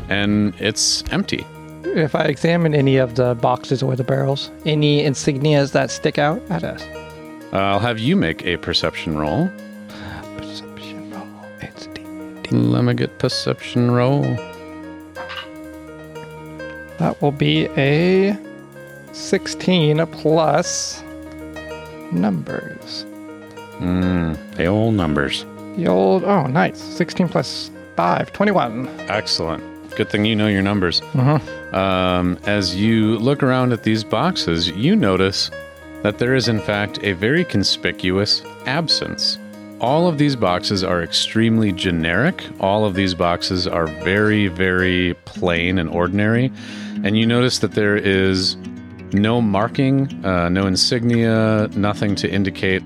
[0.09, 1.45] and it's empty.
[1.83, 6.41] If I examine any of the boxes or the barrels, any insignias that stick out
[6.49, 6.83] at us.
[7.53, 9.49] Uh, I'll have you make a perception roll.
[12.51, 14.21] Let me get perception roll.
[16.99, 18.37] That will be a
[19.13, 21.03] 16 plus
[22.11, 23.05] numbers.
[23.79, 25.45] Mm, the old numbers.
[25.75, 26.79] The old, oh, nice.
[26.79, 28.87] 16 plus 5, 21.
[29.09, 29.63] Excellent.
[29.95, 31.01] Good thing you know your numbers.
[31.13, 31.73] Mhm.
[31.73, 35.51] Um, as you look around at these boxes, you notice
[36.03, 39.37] that there is, in fact, a very conspicuous absence.
[39.79, 42.43] All of these boxes are extremely generic.
[42.59, 46.51] All of these boxes are very, very plain and ordinary.
[47.03, 48.57] And you notice that there is
[49.13, 52.81] no marking, uh, no insignia, nothing to indicate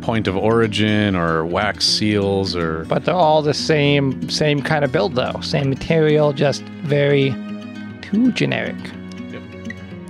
[0.00, 4.90] point of origin or wax seals or But they're all the same, same kind of
[4.92, 5.38] build though.
[5.42, 7.34] Same material, just very
[8.00, 8.76] too generic.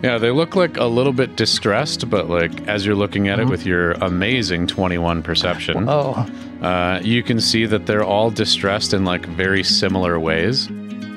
[0.02, 3.46] Yeah, they look like a little bit distressed, but like as you're looking at it
[3.48, 6.26] with your amazing 21 perception, Oh,
[6.62, 10.68] uh, you can see that they're all distressed in like very similar ways.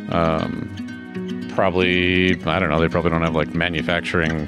[0.10, 4.48] Um, probably, I don't know, they probably don't have like manufacturing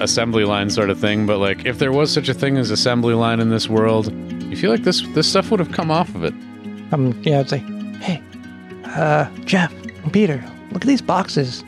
[0.00, 3.14] assembly line sort of thing, but like if there was such a thing as assembly
[3.14, 4.12] line in this world,
[4.44, 6.34] you feel like this this stuff would have come off of it.
[6.92, 7.58] Um, yeah, I'd say,
[8.00, 8.22] hey,
[8.86, 9.72] uh, Jeff,
[10.02, 10.42] and Peter,
[10.72, 11.62] look at these boxes.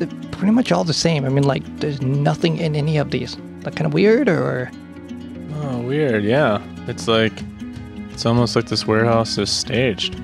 [0.00, 1.24] They're pretty much all the same.
[1.24, 3.36] I mean, like, there's nothing in any of these.
[3.60, 4.70] That kind of weird, or
[5.52, 6.24] Oh, weird.
[6.24, 6.62] Yeah.
[6.88, 7.32] It's like,
[8.10, 10.16] it's almost like this warehouse is staged.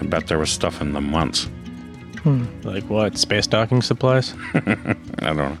[0.00, 1.48] I bet there was stuff in them once.
[2.62, 3.16] Like what?
[3.16, 4.34] Space docking supplies?
[4.54, 5.58] I don't know.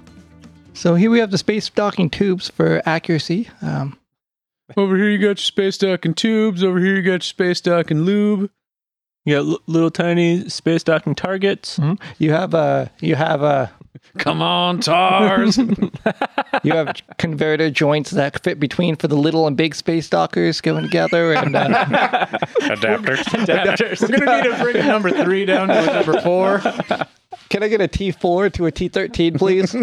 [0.74, 3.48] so here we have the space docking tubes for accuracy.
[3.62, 3.98] Um,
[4.76, 6.62] Over here, you got your space docking tubes.
[6.62, 8.50] Over here, you got your space docking lube.
[9.24, 11.78] You got l- little tiny space docking targets.
[12.18, 13.70] you have a you have a
[14.18, 15.56] Come on, TARS.
[16.62, 20.84] you have converter joints that fit between for the little and big space dockers going
[20.84, 21.68] together, and uh,
[22.62, 23.18] Adapters.
[23.24, 24.00] Adapters.
[24.00, 26.60] We're gonna need to bring number three down to a number four.
[27.50, 29.74] can I get a T four to a T thirteen, please?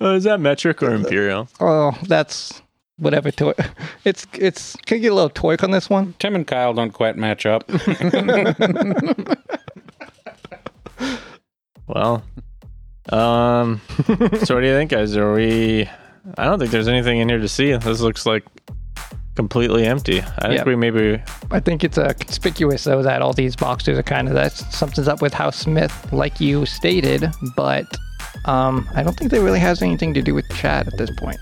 [0.00, 1.48] Oh, is that metric or imperial?
[1.60, 2.62] oh, that's
[3.00, 3.54] whatever toy.
[4.04, 4.76] It's it's.
[4.86, 6.14] Can I get a little torque on this one?
[6.18, 7.64] Tim and Kyle don't quite match up.
[11.86, 12.22] Well,
[13.08, 13.80] um,
[14.44, 15.16] so what do you think, guys?
[15.16, 15.88] Are we?
[16.38, 17.72] I don't think there's anything in here to see.
[17.76, 18.44] This looks like
[19.34, 20.20] completely empty.
[20.20, 20.64] I think Yeah.
[20.64, 21.20] we maybe.
[21.50, 25.08] I think it's uh, conspicuous though that all these boxes are kind of that something's
[25.08, 27.26] up with House Smith, like you stated,
[27.56, 27.86] but
[28.44, 31.40] um, I don't think that really has anything to do with Chad at this point.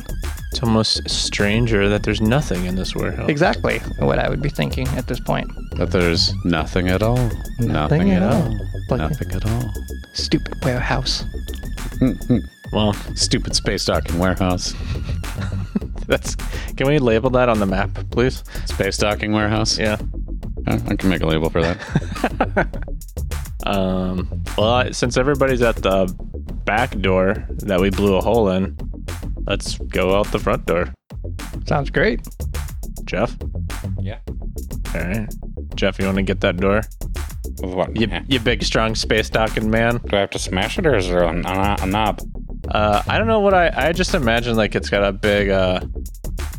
[0.51, 3.29] It's almost stranger that there's nothing in this warehouse.
[3.29, 5.51] Exactly what I would be thinking at this point.
[5.77, 7.31] That there's nothing at all.
[7.59, 8.57] Nothing at all.
[8.89, 9.71] Like a Nothing at all.
[10.15, 11.25] stupid warehouse.
[12.71, 14.75] Well, Stupid space docking warehouse.
[16.07, 16.35] that's.
[16.77, 18.45] Can we label that on the map, please?
[18.67, 19.79] Space docking warehouse.
[19.79, 19.97] Yeah.
[20.67, 22.69] Yeah, I can make a label for that.
[23.67, 24.45] Um.
[24.57, 26.07] Well, since everybody's at the
[26.65, 28.77] back door that we blew a hole in,
[29.49, 30.95] let's go out the front door.
[31.67, 32.21] Sounds great.
[33.05, 33.37] Jeff.
[34.01, 34.19] Yeah.
[34.95, 35.29] All right.
[35.75, 36.83] Jeff, you want to get that door?
[37.63, 37.97] With what?
[37.99, 39.99] You, you big, strong space docking man.
[40.07, 42.21] Do I have to smash it or is there a, a, a knob?
[42.69, 43.73] Uh, I don't know what I.
[43.75, 45.81] I just imagine like it's got a big, uh,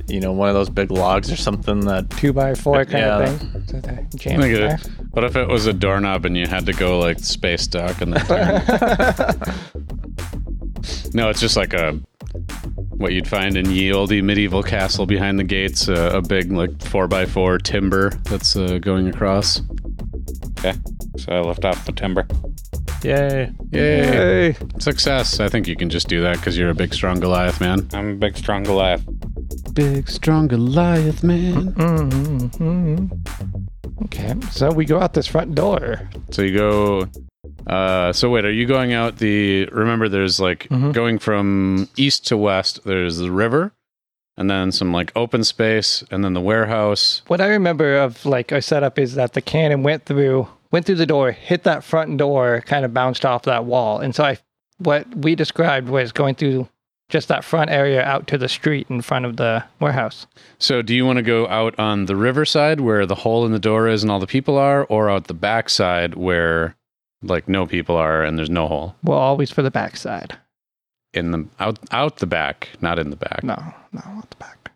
[0.07, 2.09] you know, one of those big logs or something that.
[2.11, 3.19] Two by four kind Yeah.
[3.19, 3.63] of thing.
[3.67, 3.79] So
[4.17, 4.91] jam Look it at it.
[5.11, 8.13] What if it was a doorknob and you had to go like space dock and
[8.13, 8.61] then turn?
[11.13, 11.99] No, it's just like a
[12.97, 16.81] what you'd find in ye olde medieval castle behind the gates, uh, a big like
[16.83, 19.61] four by four timber that's uh, going across.
[20.59, 20.73] Okay.
[21.17, 22.27] So I lift off the timber.
[23.03, 23.51] Yay!
[23.71, 24.51] Yay!
[24.51, 24.57] Hey.
[24.79, 25.39] Success!
[25.39, 27.87] I think you can just do that because you're a big, strong Goliath man.
[27.93, 29.05] I'm a big, strong Goliath.
[29.73, 31.73] Big, strong Goliath man.
[31.73, 33.07] Mm-hmm.
[34.03, 36.09] Okay, so we go out this front door.
[36.31, 37.07] So you go.
[37.69, 39.65] Uh, so wait, are you going out the?
[39.71, 40.91] Remember, there's like Mhm.
[40.93, 42.79] going from east to west.
[42.83, 43.71] There's the river,
[44.37, 47.21] and then some like open space, and then the warehouse.
[47.27, 50.95] What I remember of like our setup is that the cannon went through went through
[50.95, 53.99] the door, hit that front door, kind of bounced off that wall.
[53.99, 54.37] And so I
[54.79, 56.67] what we described was going through
[57.09, 60.25] just that front area out to the street in front of the warehouse.
[60.59, 63.57] So do you want to go out on the riverside where the hole in the
[63.59, 66.75] door is and all the people are, or out the backside where
[67.21, 70.37] like no people are and there's no hole Well, always for the backside.
[71.13, 73.43] in the out out the back, not in the back.
[73.43, 73.55] No,
[73.91, 74.71] no, out the back.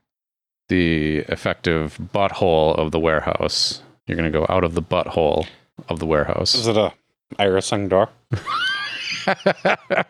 [0.69, 3.81] The effective butthole of the warehouse.
[4.07, 5.47] You're gonna go out of the butthole
[5.89, 6.55] of the warehouse.
[6.55, 6.93] Is it a
[7.39, 8.09] irising door?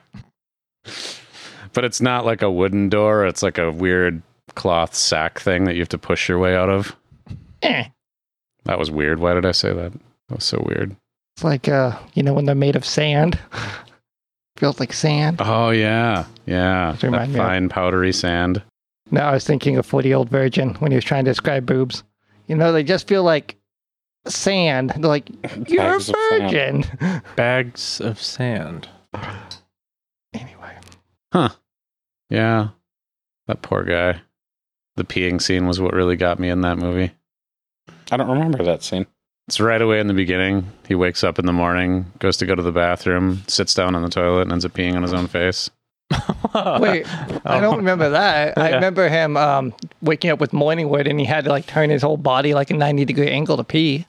[1.74, 3.26] But it's not like a wooden door.
[3.26, 4.22] It's like a weird
[4.54, 6.96] cloth sack thing that you have to push your way out of.
[7.64, 7.86] Eh.
[8.66, 9.18] That was weird.
[9.18, 9.92] Why did I say that?
[9.92, 10.96] That was so weird.
[11.36, 13.40] It's like uh, you know, when they're made of sand.
[14.58, 15.38] Feels like sand.
[15.40, 16.92] Oh yeah, yeah.
[16.94, 18.62] That remind me of- fine powdery sand.
[19.12, 22.04] No, I was thinking of Forty Old Virgin when he was trying to describe boobs.
[22.48, 23.56] You know, they just feel like
[24.28, 24.92] sand.
[24.92, 25.30] They're like,
[25.68, 26.86] you're a Bags of virgin.
[27.36, 28.88] Bags of sand.
[30.34, 30.78] anyway,
[31.32, 31.50] Huh.
[32.30, 32.70] Yeah,
[33.48, 34.22] that poor guy.
[34.96, 37.12] The peeing scene was what really got me in that movie.
[38.12, 39.08] I don't remember that scene.
[39.48, 40.72] It's right away in the beginning.
[40.88, 44.02] He wakes up in the morning, goes to go to the bathroom, sits down on
[44.02, 45.70] the toilet, and ends up peeing on his own face.
[46.80, 47.06] wait,
[47.46, 48.58] I don't remember that.
[48.58, 48.76] I Yeah.
[48.76, 52.02] remember him um, waking up with morning wood and he had to like turn his
[52.04, 54.06] whole body like a 90 degree angle to pee.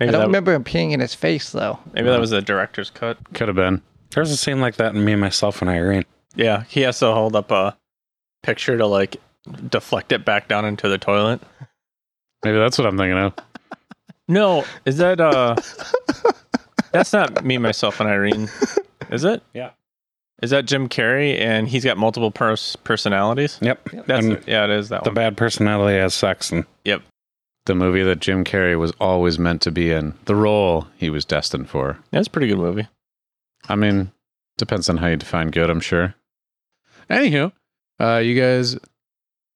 [0.00, 1.78] Maybe I don't that, remember him peeing in his face though.
[1.92, 3.18] maybe that was the director's cut.
[3.34, 3.82] Could have been.
[4.10, 6.04] There's a scene like that in Me, and Myself, and Irene.
[6.34, 7.76] Yeah, he has to hold up a
[8.42, 9.16] picture to like
[9.68, 11.40] deflect it back down into the toilet.
[12.44, 13.34] Maybe that's what I'm thinking of.
[14.28, 15.56] No, is that uh?
[16.92, 18.48] that's not me, myself, and Irene,
[19.10, 19.42] is it?
[19.52, 19.70] Yeah.
[20.42, 23.58] Is that Jim Carrey and he's got multiple pers- personalities?
[23.62, 23.88] Yep.
[24.06, 25.04] That's And yeah, it is that one.
[25.04, 25.14] the one.
[25.14, 27.02] bad personality has sex and Yep.
[27.66, 31.24] the movie that Jim Carrey was always meant to be in, the role he was
[31.24, 31.98] destined for.
[32.10, 32.88] That's a pretty good movie.
[33.68, 34.10] I mean,
[34.58, 36.14] depends on how you define good, I'm sure.
[37.08, 37.52] Anywho,
[38.00, 38.76] uh, you guys,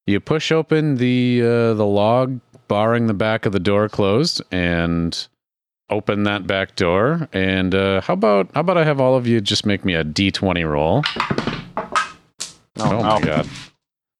[0.08, 5.28] you push open the uh, the log barring the back of the door closed, and
[5.90, 7.28] open that back door.
[7.32, 10.04] And uh, how about how about I have all of you just make me a
[10.04, 11.02] d20 roll?
[12.80, 13.48] Oh, my god!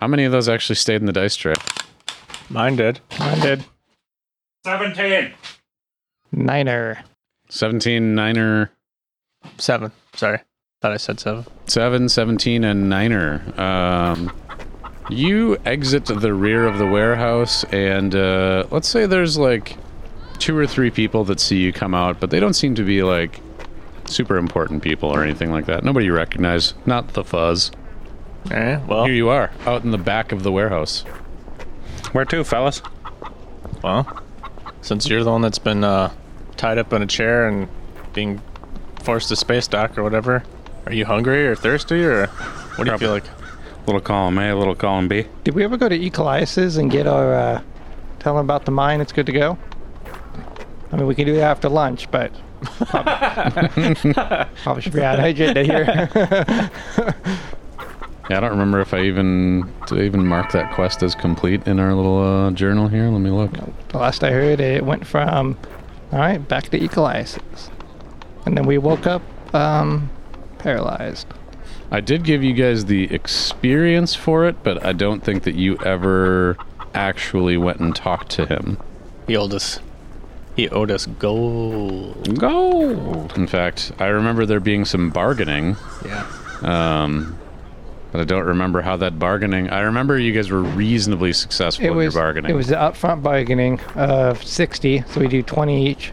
[0.00, 1.54] How many of those actually stayed in the dice tray?
[2.50, 3.00] Mine did.
[3.18, 3.64] Mine did.
[4.64, 5.32] 17.
[6.32, 7.02] Niner.
[7.50, 8.70] 17, niner,
[9.56, 9.90] Seven.
[10.14, 10.40] Sorry.
[10.82, 11.46] Thought I said seven.
[11.66, 13.42] 7, 17, and niner.
[13.56, 14.30] Um,
[15.10, 19.76] you exit the rear of the warehouse, and uh, let's say there's like
[20.38, 23.02] two or three people that see you come out, but they don't seem to be
[23.02, 23.40] like
[24.06, 25.84] super important people or anything like that.
[25.84, 27.70] Nobody you recognize, not the fuzz.
[28.50, 28.78] Right.
[28.86, 31.02] Well, Here you are, out in the back of the warehouse.
[32.12, 32.82] Where to, fellas?
[33.82, 34.22] well,
[34.80, 36.12] since you're the one that's been uh,
[36.56, 37.68] tied up in a chair and
[38.14, 38.40] being
[39.02, 40.42] forced to space dock or whatever,
[40.86, 43.24] are you hungry or thirsty or what do you feel like?
[43.88, 45.24] Little column A, little column B.
[45.44, 47.62] Did we ever go to Ecolias's and get our, uh,
[48.18, 49.00] tell them about the mine?
[49.00, 49.56] It's good to go?
[50.92, 52.30] I mean, we can do it after lunch, but
[52.60, 53.94] probably,
[54.62, 56.70] probably should be hydrated here.
[58.28, 61.66] Yeah, I don't remember if I even did I even mark that quest as complete
[61.66, 63.08] in our little uh, journal here.
[63.08, 63.52] Let me look.
[63.88, 65.56] the last I heard, it went from,
[66.12, 67.70] all right, back to Ecolias's.
[68.44, 69.22] And then we woke up
[69.54, 70.10] um,
[70.58, 71.26] paralyzed.
[71.90, 75.78] I did give you guys the experience for it, but I don't think that you
[75.78, 76.56] ever
[76.94, 78.78] actually went and talked to him.
[79.26, 79.80] He owed us.
[80.56, 82.38] He owed us gold.
[82.38, 83.32] Gold.
[83.36, 86.26] In fact, I remember there being some bargaining, Yeah.
[86.62, 87.38] um,
[88.12, 89.70] but I don't remember how that bargaining.
[89.70, 92.50] I remember you guys were reasonably successful It in was your bargaining.
[92.50, 96.12] it was the upfront bargaining of 60, so we do 20 each.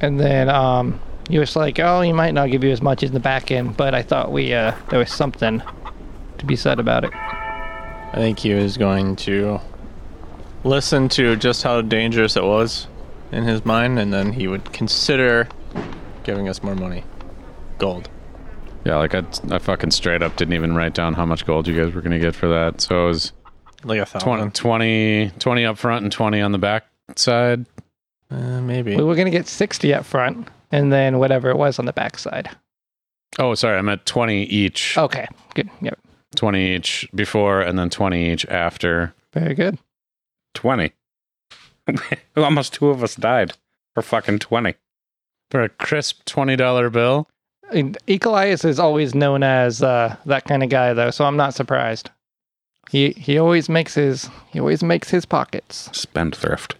[0.00, 3.10] And then um, he was like, "Oh, he might not give you as much as
[3.12, 5.62] the back end," but I thought we uh, there was something
[6.38, 7.12] to be said about it.
[7.14, 9.60] I think he was going to
[10.64, 12.86] listen to just how dangerous it was
[13.32, 15.48] in his mind, and then he would consider
[16.24, 17.04] giving us more money.
[17.78, 18.08] Gold.
[18.84, 21.74] yeah, like I, I fucking straight up didn't even write down how much gold you
[21.80, 22.80] guys were going to get for that.
[22.80, 23.32] So it was
[23.84, 24.54] Like a 20, thousand.
[24.54, 26.84] 20, 20 up front and 20 on the back
[27.16, 27.64] side.
[28.30, 28.96] Uh, maybe.
[28.96, 32.18] We were gonna get 60 up front, and then whatever it was on the back
[32.18, 32.50] side.
[33.38, 34.98] Oh, sorry, I meant 20 each.
[34.98, 35.70] Okay, good.
[35.80, 35.98] Yep,
[36.36, 39.14] 20 each before and then 20 each after.
[39.32, 39.78] very good.
[40.54, 40.92] 20.
[42.36, 43.52] Almost two of us died
[43.94, 44.74] for fucking 20.
[45.50, 47.28] For a crisp $20 bill.
[47.72, 52.10] Ecolias is always known as uh, that kind of guy, though, so I'm not surprised.
[52.90, 55.88] He he always makes his he always makes his pockets.
[55.92, 56.74] Spendthrift.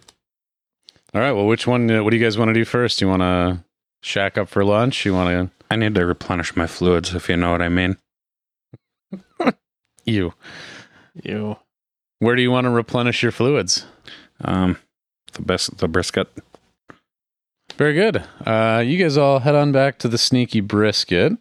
[1.13, 2.99] All right, well, which one, uh, what do you guys want to do first?
[2.99, 3.63] You want to
[4.01, 5.05] shack up for lunch?
[5.05, 7.97] You want to, I need to replenish my fluids, if you know what I mean.
[10.05, 10.33] you,
[11.23, 11.57] you.
[12.19, 13.85] where do you want to replenish your fluids?
[14.43, 14.77] Um,
[15.33, 16.27] the best, the brisket.
[17.77, 18.23] Very good.
[18.45, 21.33] Uh, you guys all head on back to the sneaky brisket.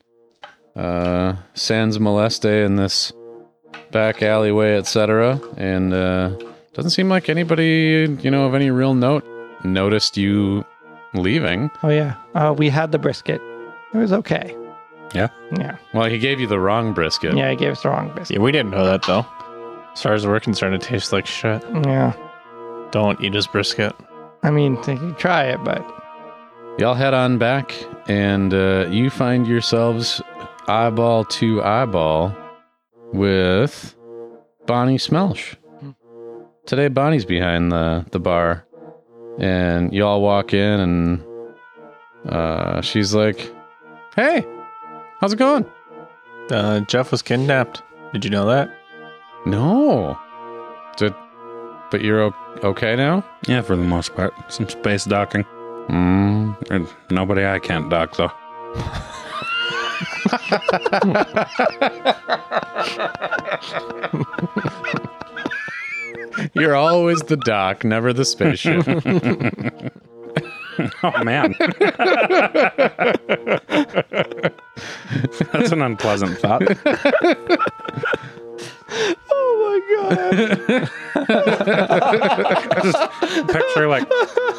[0.76, 3.12] Uh, sans moleste in this
[3.90, 5.40] back alleyway, etc.
[5.56, 6.36] And uh,
[6.72, 9.24] doesn't seem like anybody, you know, of any real note
[9.64, 10.64] noticed you
[11.14, 11.70] leaving.
[11.82, 13.40] Oh yeah, uh, we had the brisket.
[13.92, 14.56] It was okay.
[15.14, 15.28] Yeah?
[15.58, 17.36] Yeah, Well, he gave you the wrong brisket.
[17.36, 17.50] yeah.
[17.50, 18.36] He gave us the wrong brisket.
[18.36, 19.26] Yeah, we didn't know that though.
[19.92, 21.64] As far as we're concerned, it tastes like shit.
[21.84, 22.12] Yeah,
[22.92, 23.92] Don't eat his brisket.
[24.44, 25.84] I mean, you can try it, but
[26.78, 27.74] Y'all head on back,
[28.08, 30.22] and uh, you find yourselves
[30.68, 32.32] eyeball to eyeball
[33.12, 33.96] with
[34.66, 35.56] Bonnie Smelsh.
[36.66, 38.64] Today, Bonnie's behind the, the bar,
[39.40, 41.24] and y'all walk in, and
[42.28, 43.52] uh, she's like,
[44.14, 44.46] Hey,
[45.20, 45.64] how's it going?
[46.50, 47.82] Uh, Jeff was kidnapped.
[48.12, 48.70] Did you know that?
[49.46, 50.18] No.
[50.96, 51.14] Did,
[51.90, 53.24] but you're o- okay now?
[53.48, 54.34] Yeah, for the most part.
[54.52, 55.44] Some space docking.
[55.88, 56.70] Mm.
[56.70, 58.30] And nobody I can't dock, though.
[66.54, 68.86] You're always the doc, never the spaceship.
[71.02, 71.54] Oh, man.
[75.52, 76.62] That's an unpleasant thought.
[79.30, 80.88] oh my god,
[82.82, 82.98] Just
[83.52, 84.08] picture like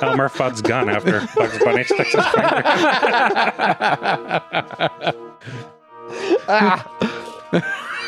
[0.04, 2.62] Elmer Fudd's gun after Bugs Bunny sticks his finger.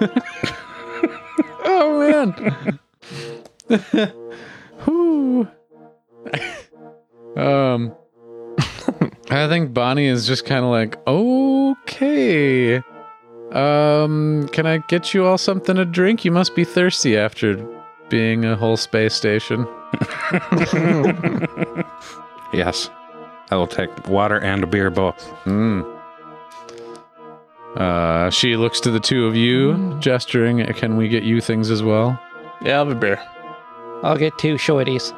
[1.64, 2.78] oh, man.
[4.84, 5.48] Whew.
[7.36, 7.94] um,
[9.30, 12.82] I think Bonnie is just kind of like, okay.
[13.52, 16.24] Um, can I get you all something to drink?
[16.24, 17.56] You must be thirsty after
[18.08, 19.66] being a whole space station.
[22.52, 22.90] Yes.
[23.50, 25.22] I will take water and a beer both.
[25.44, 25.82] Hmm.
[27.76, 30.64] Uh, she looks to the two of you, gesturing.
[30.74, 32.18] Can we get you things as well?
[32.62, 33.20] Yeah, I'll have a beer.
[34.02, 35.16] I'll get two shorties.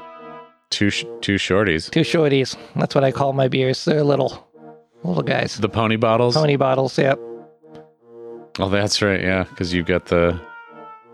[0.70, 1.90] Two, sh- two shorties.
[1.90, 2.56] Two shorties.
[2.76, 3.84] That's what I call my beers.
[3.84, 4.46] They're little,
[5.04, 5.56] little guys.
[5.58, 6.34] The pony bottles.
[6.36, 6.98] Pony bottles.
[6.98, 7.18] Yep.
[8.58, 9.20] Oh, that's right.
[9.20, 10.40] Yeah, because you've got the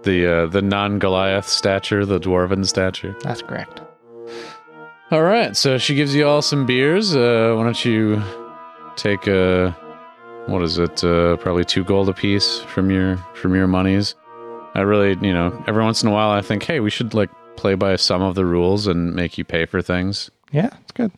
[0.02, 3.14] the uh, the non Goliath stature, the dwarven stature.
[3.22, 3.80] That's correct.
[5.10, 7.14] All right, so she gives you all some beers.
[7.14, 8.20] Uh, why don't you
[8.96, 9.70] take uh,
[10.46, 11.02] what is it?
[11.02, 14.14] Uh, probably two gold apiece from your from your monies.
[14.74, 17.30] I really, you know, every once in a while, I think, hey, we should like
[17.56, 20.30] play by some of the rules and make you pay for things.
[20.52, 21.12] Yeah, it's good.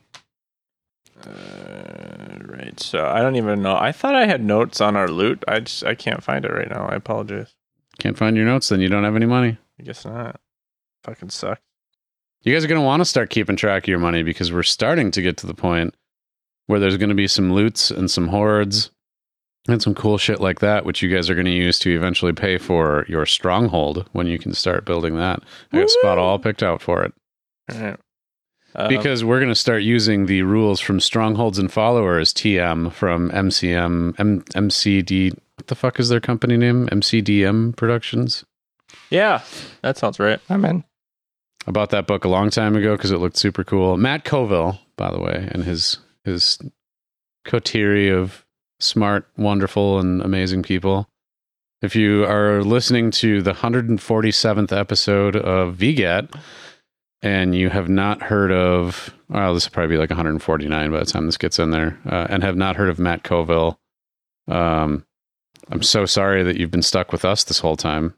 [1.26, 2.79] Uh, right.
[2.79, 3.76] So I don't even know.
[3.76, 5.45] I thought I had notes on our loot.
[5.49, 6.87] I just I can't find it right now.
[6.87, 7.55] I apologize.
[7.99, 9.59] Can't find your notes, then you don't have any money.
[9.79, 10.41] I guess not.
[11.03, 11.61] Fucking suck.
[12.43, 14.62] You guys are going to want to start keeping track of your money because we're
[14.62, 15.95] starting to get to the point
[16.66, 18.93] where there's going to be some loots and some hordes
[19.68, 22.32] and some cool shit like that, which you guys are going to use to eventually
[22.32, 25.40] pay for your stronghold when you can start building that.
[25.72, 27.12] I got a spot all picked out for it
[27.72, 28.00] All right.
[28.74, 33.30] Um, because we're going to start using the rules from Strongholds and Followers TM from
[33.30, 35.32] MCM, M- MCD.
[35.56, 36.86] What the fuck is their company name?
[36.88, 38.44] MCDM Productions.
[39.10, 39.42] yeah,
[39.82, 40.38] that sounds right.
[40.48, 40.84] I'm in.
[41.66, 43.96] I bought that book a long time ago because it looked super cool.
[43.96, 46.58] Matt Colville, by the way, and his his
[47.44, 48.44] coterie of
[48.81, 51.09] smart, wonderful, and amazing people.
[51.83, 56.35] If you are listening to the 147th episode of VGAT
[57.22, 61.05] and you have not heard of, well, this will probably be like 149 by the
[61.05, 63.79] time this gets in there, uh, and have not heard of Matt Colville,
[64.49, 65.05] um,
[65.70, 68.14] I'm so sorry that you've been stuck with us this whole time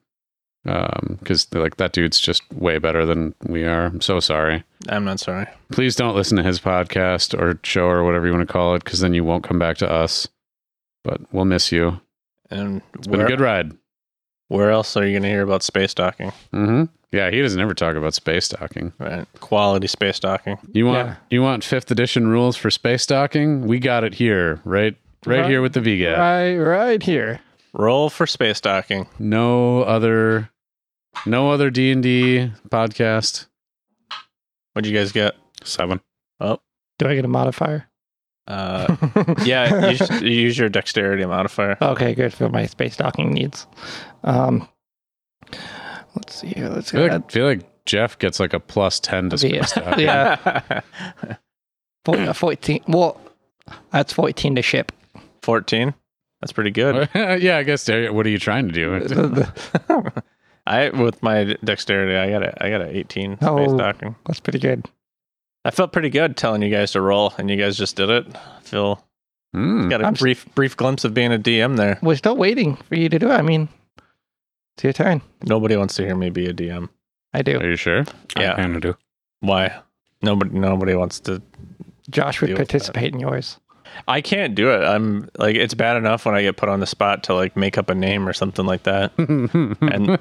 [0.64, 3.86] because like that dude's just way better than we are.
[3.86, 4.62] I'm so sorry.
[4.88, 5.46] I'm not sorry.
[5.72, 8.84] Please don't listen to his podcast or show or whatever you want to call it,
[8.84, 10.28] because then you won't come back to us.
[11.04, 12.00] But we'll miss you.
[12.50, 13.72] And It's been a good ride.
[14.48, 16.32] where else are you going to hear about space docking?
[16.52, 18.92] hmm Yeah, he doesn't ever talk about space docking.
[18.98, 19.26] Right.
[19.40, 20.58] Quality space docking.
[20.72, 21.14] You want Yeah.
[21.30, 23.62] you want fifth edition rules for space docking?
[23.66, 24.96] We got it here, right?
[25.26, 25.50] Right, Right.
[25.50, 26.16] here with the VGAT.
[26.18, 27.40] Right, right here.
[27.72, 29.06] Roll for space docking.
[29.18, 30.50] No other,
[31.26, 33.46] no other D and D podcast.
[34.72, 35.34] What'd you guys get?
[35.62, 36.00] Seven.
[36.40, 36.60] Oh,
[36.98, 37.86] Do I get a modifier?
[38.46, 38.96] Uh,
[39.44, 41.76] yeah, use, use your dexterity modifier.
[41.80, 43.66] Okay, good for my space docking needs.
[44.24, 44.68] Um,
[46.16, 46.68] let's see here.
[46.68, 47.14] Let's I feel go.
[47.14, 49.64] like, feel like Jeff gets like a plus ten to Yeah.
[49.64, 50.04] space docking.
[50.04, 50.80] Yeah.
[52.04, 52.82] Four- uh, 14.
[52.88, 53.20] Well,
[53.92, 54.90] that's 14 to ship.
[55.42, 55.94] 14.
[56.40, 57.08] That's pretty good.
[57.14, 57.86] yeah, I guess.
[57.88, 59.00] What are you trying to do?
[59.00, 60.22] The- the-
[60.66, 63.76] I with my dexterity, I got a I got a 18 space Oh.
[63.76, 64.14] docking.
[64.26, 64.86] that's pretty good.
[65.64, 68.26] I felt pretty good telling you guys to roll, and you guys just did it.
[68.34, 69.04] I feel
[69.52, 69.88] Hmm.
[69.88, 71.98] got a I'm s- brief brief glimpse of being a DM there.
[72.02, 73.34] We're still waiting for you to do it.
[73.34, 73.68] I mean,
[74.76, 75.22] it's your turn.
[75.44, 76.88] Nobody wants to hear me be a DM.
[77.34, 77.58] I do.
[77.58, 78.04] Are you sure?
[78.36, 78.52] Yeah.
[78.52, 78.96] I kind of do.
[79.40, 79.74] Why?
[80.22, 81.42] Nobody nobody wants to.
[82.10, 82.72] Josh would Deal with that.
[82.72, 83.58] participate in yours.
[84.06, 84.84] I can't do it.
[84.84, 87.76] I'm like it's bad enough when I get put on the spot to like make
[87.76, 89.12] up a name or something like that.
[89.18, 90.20] And the,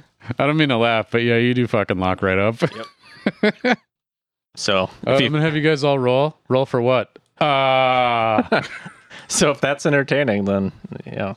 [0.38, 2.56] I don't mean to laugh, but yeah, you do fucking lock right up.
[2.62, 3.78] Yep.
[4.56, 6.36] so Uh, if I'm gonna have you guys all roll.
[6.48, 7.18] Roll for what?
[7.40, 8.62] Ah.
[9.28, 10.72] so if that's entertaining, then
[11.06, 11.34] yeah.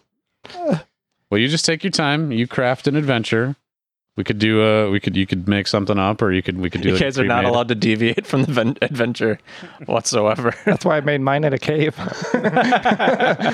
[1.30, 2.32] well, you just take your time.
[2.32, 3.56] You craft an adventure.
[4.16, 4.92] We could do a.
[4.92, 5.16] We could.
[5.16, 6.60] You could make something up, or you could.
[6.60, 6.90] We could do.
[6.90, 9.40] You like a guys are not allowed to deviate from the ven- adventure
[9.88, 10.54] whatsoever.
[10.66, 11.98] That's why I made mine at a cave.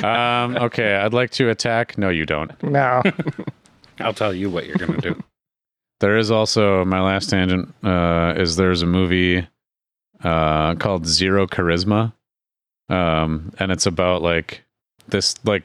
[0.04, 0.58] Um.
[0.58, 0.96] Okay.
[0.96, 1.98] I'd like to attack.
[1.98, 2.62] No, you don't.
[2.62, 3.02] no.
[4.02, 5.24] I'll tell you what you're going to do.
[6.00, 7.74] There is also my last tangent.
[7.84, 9.48] Uh, is there's a movie,
[10.24, 12.14] uh, called Zero Charisma,
[12.90, 14.64] um, and it's about like
[15.08, 15.64] this like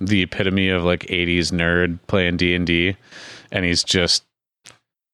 [0.00, 2.96] the epitome of like 80s nerd playing D&D
[3.52, 4.24] and he's just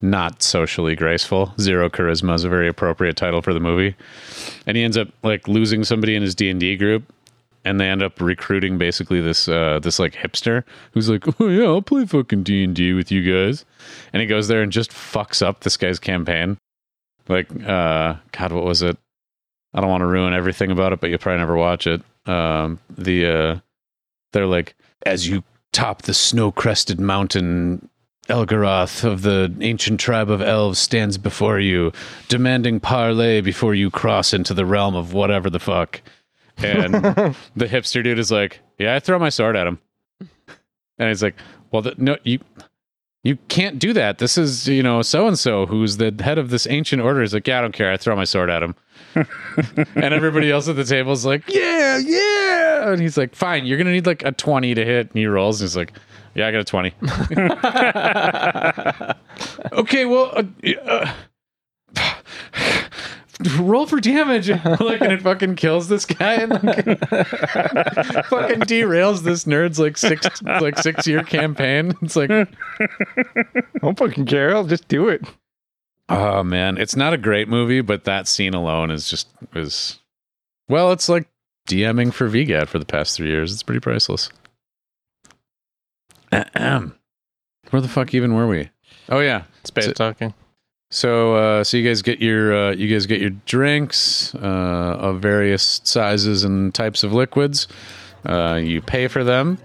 [0.00, 1.52] not socially graceful.
[1.60, 3.94] Zero Charisma is a very appropriate title for the movie.
[4.66, 7.12] And he ends up like losing somebody in his D&D group
[7.64, 11.64] and they end up recruiting basically this uh this like hipster who's like, "Oh yeah,
[11.64, 13.64] I'll play fucking D&D with you guys."
[14.12, 16.58] And he goes there and just fucks up this guy's campaign.
[17.28, 18.96] Like uh god, what was it?
[19.74, 22.02] I don't want to ruin everything about it, but you'll probably never watch it.
[22.26, 23.58] Um the uh
[24.32, 24.74] they're like
[25.06, 25.42] as you
[25.72, 27.88] top the snow-crested mountain
[28.30, 31.92] Elgaroth of the ancient tribe of elves stands before you,
[32.28, 36.00] demanding parley before you cross into the realm of whatever the fuck.
[36.62, 36.94] And
[37.56, 39.78] the hipster dude is like, "Yeah, I throw my sword at him."
[40.98, 41.36] And he's like,
[41.70, 42.40] "Well, the, no, you
[43.22, 44.18] you can't do that.
[44.18, 47.34] This is, you know, so and so who's the head of this ancient order." He's
[47.34, 47.92] like, "Yeah, I don't care.
[47.92, 48.74] I throw my sword at him."
[49.14, 53.78] and everybody else at the table is like, "Yeah, yeah." And he's like, "Fine, you're
[53.78, 55.60] gonna need like a twenty to hit." And he rolls.
[55.60, 55.92] And he's like,
[56.34, 56.94] "Yeah, I got a 20.
[59.72, 60.42] okay, well, uh,
[60.86, 61.12] uh,
[63.58, 64.48] roll for damage.
[64.50, 66.84] like, and it fucking kills this guy and like,
[68.26, 71.94] fucking derails this nerd's like six like six year campaign.
[72.02, 72.46] It's like, I
[73.80, 74.54] don't fucking care.
[74.54, 75.22] I'll just do it.
[76.08, 79.98] oh man, it's not a great movie, but that scene alone is just is
[80.68, 81.28] well, it's like
[81.68, 83.52] DMing for VGAT for the past three years.
[83.52, 84.30] It's pretty priceless.
[86.32, 86.96] Ahem.
[87.70, 88.70] Where the fuck even were we?
[89.08, 90.34] Oh yeah, Space So- talking.
[90.92, 94.38] So, uh, so you guys get your uh, you guys get your drinks uh,
[94.98, 97.68] of various sizes and types of liquids.
[98.26, 99.56] Uh, you pay for them.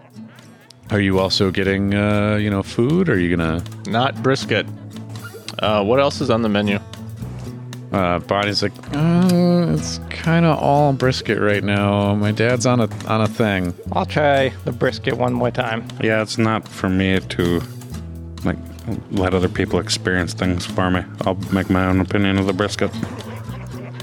[0.91, 3.09] Are you also getting uh, you know food?
[3.09, 3.63] Are you gonna?
[3.87, 4.67] Not brisket.
[5.59, 6.79] Uh, what else is on the menu?
[7.91, 12.13] Uh, Bonnie's like, uh, it's kind of all brisket right now.
[12.13, 13.73] My dad's on a on a thing.
[13.93, 15.87] I'll try the brisket one more time.
[16.03, 17.61] Yeah, it's not for me to
[18.43, 18.57] like
[19.11, 21.03] let other people experience things for me.
[21.21, 22.91] I'll make my own opinion of the brisket.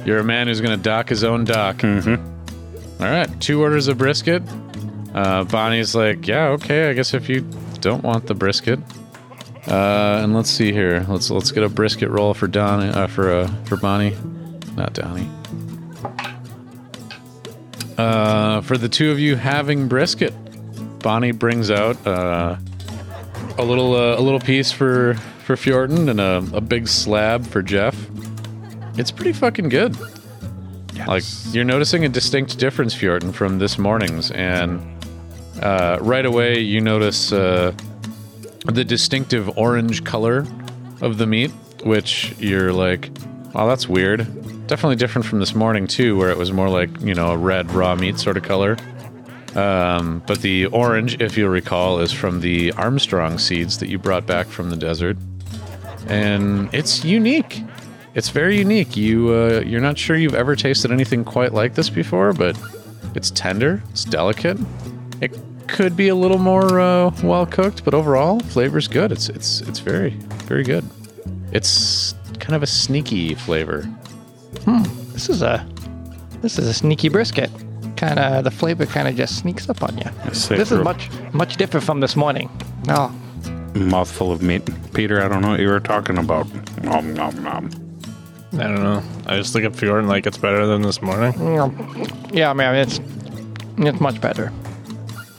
[0.05, 1.78] You're a man who's gonna dock his own dock.
[1.78, 3.03] Mm-hmm.
[3.03, 4.43] All right, two orders of brisket.
[5.14, 6.89] Uh, Bonnie's like, yeah, okay.
[6.89, 7.41] I guess if you
[7.80, 8.78] don't want the brisket,
[9.68, 11.05] uh, and let's see here.
[11.09, 14.16] Let's let's get a brisket roll for Donnie, uh, for uh, for Bonnie,
[14.76, 15.28] not Donnie.
[17.97, 20.33] Uh, for the two of you having brisket,
[21.01, 22.57] Bonnie brings out uh,
[23.62, 27.62] a little uh, a little piece for for Fjorton and a, a big slab for
[27.62, 27.96] Jeff.
[28.98, 29.96] It's pretty fucking good.
[31.06, 34.80] Like you're noticing a distinct difference, Fjorton, from this morning's, and
[35.62, 37.72] uh, right away you notice uh,
[38.66, 40.46] the distinctive orange color
[41.00, 41.52] of the meat,
[41.84, 43.10] which you're like,
[43.54, 44.26] "Wow, that's weird."
[44.66, 47.70] Definitely different from this morning too, where it was more like you know a red
[47.70, 48.76] raw meat sort of color.
[49.55, 54.26] Um, but the orange, if you'll recall, is from the Armstrong seeds that you brought
[54.26, 55.16] back from the desert,
[56.09, 57.62] and it's unique.
[58.14, 58.96] It's very unique.
[58.96, 62.59] You uh, you're not sure you've ever tasted anything quite like this before, but
[63.14, 64.59] it's tender, it's delicate.
[65.20, 65.38] It
[65.68, 69.12] could be a little more uh, well cooked, but overall, flavor's good.
[69.12, 70.11] It's it's it's very
[70.46, 70.84] very good.
[71.53, 73.82] It's kind of a sneaky flavor.
[74.64, 74.82] Hmm.
[75.12, 75.66] This is a
[76.40, 77.50] this is a sneaky brisket.
[78.03, 80.05] Kind of the flavor kind of just sneaks up on you.
[80.32, 82.50] Say This for is a much much different from this morning.
[82.84, 83.12] No,
[83.76, 84.68] mouthful of meat.
[84.92, 86.48] Peter, I don't know what you were talking about.
[86.82, 87.70] Nom, nom, nom.
[88.55, 89.03] I don't know.
[89.26, 91.32] I just look at Fjord and like it's better than this morning.
[92.32, 92.98] yeah, I mean it's
[93.78, 94.53] it's much better.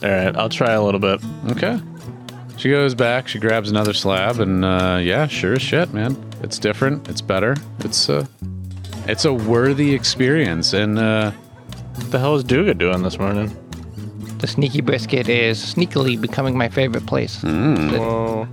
[0.02, 1.20] All right, I'll try a little bit.
[1.50, 1.78] Okay.
[2.56, 3.28] She goes back.
[3.28, 6.16] She grabs another slab, and uh, yeah, sure as shit, man.
[6.42, 7.08] It's different.
[7.10, 7.56] It's better.
[7.80, 8.24] It's uh,
[9.06, 11.32] it's a worthy experience, and uh,
[11.96, 13.56] What the hell is Duga doing this morning?
[14.38, 17.42] The sneaky brisket is sneakily becoming my favorite place.
[17.42, 18.48] Whoa.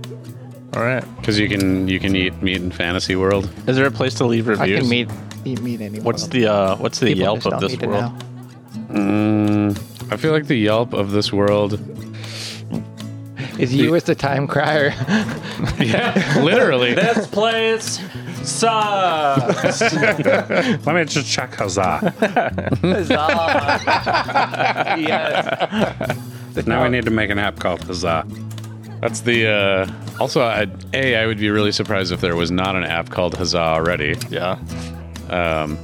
[0.74, 1.04] All right.
[1.16, 3.50] because you can you can eat meat in fantasy world.
[3.66, 4.60] Is there a place to leave reviews?
[4.60, 4.80] I reviews?
[4.80, 5.10] can meet
[5.44, 6.04] eat meat anywhere.
[6.04, 8.12] What's the uh, what's the People Yelp of this world?
[8.88, 11.78] Mm, I feel like the Yelp of this world.
[13.58, 14.94] Is you as the time crier?
[15.78, 16.94] Yeah, literally.
[16.94, 18.00] This place
[18.46, 19.80] sucks.
[19.94, 22.14] Let me just check huzzah.
[24.98, 26.66] yes.
[26.66, 28.26] now we need to make an app called Huzzah.
[29.00, 29.48] That's the.
[29.48, 33.10] Uh, also, I, a I would be really surprised if there was not an app
[33.10, 34.16] called Huzzah already.
[34.30, 34.58] yeah.
[35.30, 35.78] Um,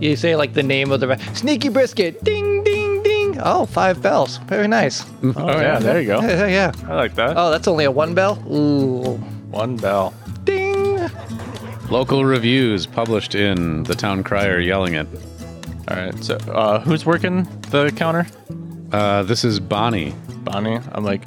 [0.00, 2.22] You say like the name of the sneaky brisket.
[2.22, 3.38] Ding ding ding.
[3.42, 4.36] Oh, five bells.
[4.46, 5.04] Very nice.
[5.22, 6.20] Oh, yeah, there you go.
[6.20, 6.72] Yeah, yeah.
[6.86, 7.36] I like that.
[7.36, 8.38] Oh, that's only a one bell.
[8.50, 9.16] Ooh.
[9.50, 10.14] One bell.
[11.90, 15.06] Local reviews published in the town crier yelling it.
[15.88, 16.24] All right.
[16.24, 18.26] So, uh, who's working the counter?
[18.92, 20.14] Uh, this is Bonnie.
[20.38, 20.78] Bonnie.
[20.92, 21.22] I'm like,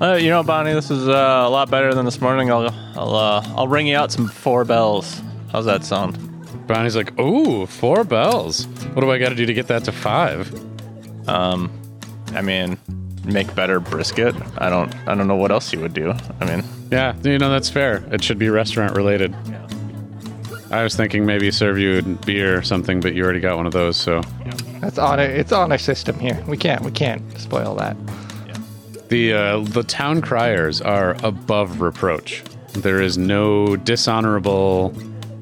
[0.00, 2.50] uh, you know, Bonnie, this is uh, a lot better than this morning.
[2.50, 5.20] I'll, I'll, uh, I'll ring you out some four bells.
[5.50, 6.16] How's that sound?
[6.68, 8.66] Bonnie's like, "Ooh, four bells.
[8.92, 10.52] What do I got to do to get that to five?
[11.28, 11.72] Um,
[12.34, 12.78] I mean,
[13.24, 14.34] make better brisket.
[14.58, 16.14] I don't, I don't know what else you would do.
[16.40, 18.04] I mean, Yeah, you know that's fair.
[18.12, 19.34] It should be restaurant related.
[20.70, 23.66] I was thinking maybe serve you a beer or something, but you already got one
[23.66, 24.22] of those, so
[24.80, 25.22] That's honor.
[25.22, 26.42] It's honor system here.
[26.46, 26.82] We can't.
[26.82, 27.96] We can't spoil that.
[29.08, 32.42] The uh, the town criers are above reproach.
[32.74, 34.92] There is no dishonorable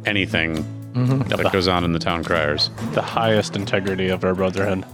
[0.07, 0.65] anything
[0.95, 2.71] that goes on in the town criers.
[2.93, 4.85] The highest integrity of our brotherhood.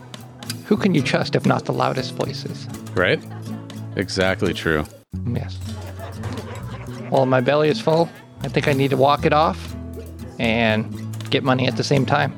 [0.65, 2.67] Who can you trust if not the loudest voices?
[2.95, 3.23] Right?
[3.97, 4.87] Exactly true.
[5.31, 5.59] Yes.
[7.11, 8.09] Well, my belly is full.
[8.41, 9.72] I think I need to walk it off
[10.39, 10.85] and
[11.31, 12.33] get money at the same time.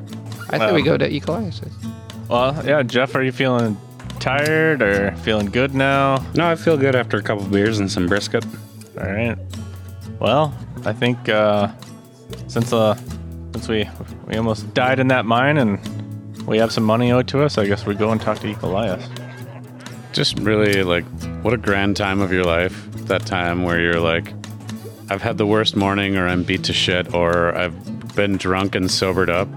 [0.51, 1.73] I think we go to Ecolias's.
[2.29, 3.77] Well, yeah, Jeff, are you feeling
[4.21, 6.25] tired or feeling good now?
[6.35, 8.45] No, I feel good after a couple beers and some brisket.
[8.99, 9.37] All right.
[10.21, 11.69] Well, I think uh,
[12.47, 12.97] since uh,
[13.53, 13.89] since we
[14.27, 15.79] we almost died in that mine and
[16.47, 19.03] we have some money owed to us, I guess we go and talk to Ecolias.
[20.13, 21.05] Just really like,
[21.43, 22.87] what a grand time of your life.
[23.07, 24.33] That time where you're like,
[25.11, 28.91] I've had the worst morning, or I'm beat to shit, or I've been drunk and
[28.91, 29.49] sobered up.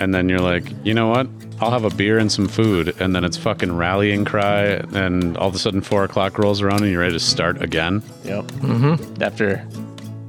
[0.00, 1.28] And then you're like, you know what?
[1.60, 3.00] I'll have a beer and some food.
[3.00, 4.64] And then it's fucking rallying cry.
[4.94, 8.02] And all of a sudden, four o'clock rolls around and you're ready to start again.
[8.24, 8.44] Yep.
[8.46, 9.22] Mm-hmm.
[9.22, 9.64] After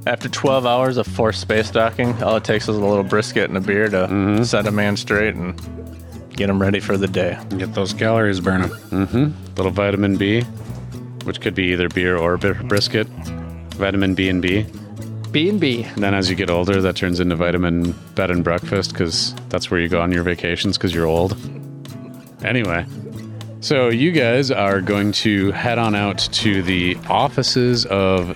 [0.06, 3.56] after 12 hours of forced space docking, all it takes is a little brisket and
[3.56, 5.58] a beer to set a man straight and
[6.36, 7.38] get him ready for the day.
[7.56, 8.68] Get those calories burning.
[8.68, 9.54] Mm-hmm.
[9.56, 10.42] Little vitamin B,
[11.24, 13.08] which could be either beer or br- brisket.
[13.74, 14.66] Vitamin B and B.
[15.30, 15.82] B and B.
[15.82, 19.70] And then as you get older, that turns into vitamin bed and breakfast because that's
[19.70, 21.36] where you go on your vacations because you're old.
[22.44, 22.86] Anyway,
[23.60, 28.30] so you guys are going to head on out to the offices of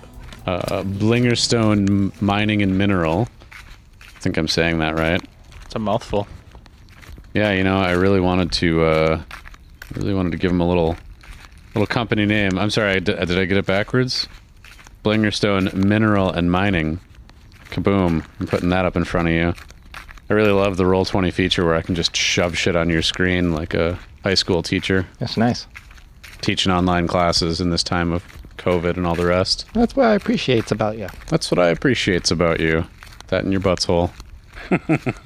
[0.46, 3.28] uh, Blingerstone Mining and Mineral.
[4.00, 5.22] I think I'm saying that right.
[5.66, 6.26] It's a mouthful.
[7.34, 9.22] Yeah, you know, I really wanted to, uh,
[9.94, 10.96] really wanted to give him a little,
[11.74, 12.58] little company name.
[12.58, 14.26] I'm sorry, did, did I get it backwards?
[15.08, 17.00] Blingerstone Mineral and Mining.
[17.70, 18.26] Kaboom!
[18.40, 19.54] I'm putting that up in front of you.
[20.28, 23.00] I really love the Roll Twenty feature where I can just shove shit on your
[23.00, 25.66] screen like a high school teacher That's nice.
[26.42, 28.22] teaching online classes in this time of
[28.58, 29.64] COVID and all the rest.
[29.72, 31.08] That's what I appreciate about you.
[31.28, 32.84] That's what I appreciates about you.
[33.28, 34.10] That in your butthole.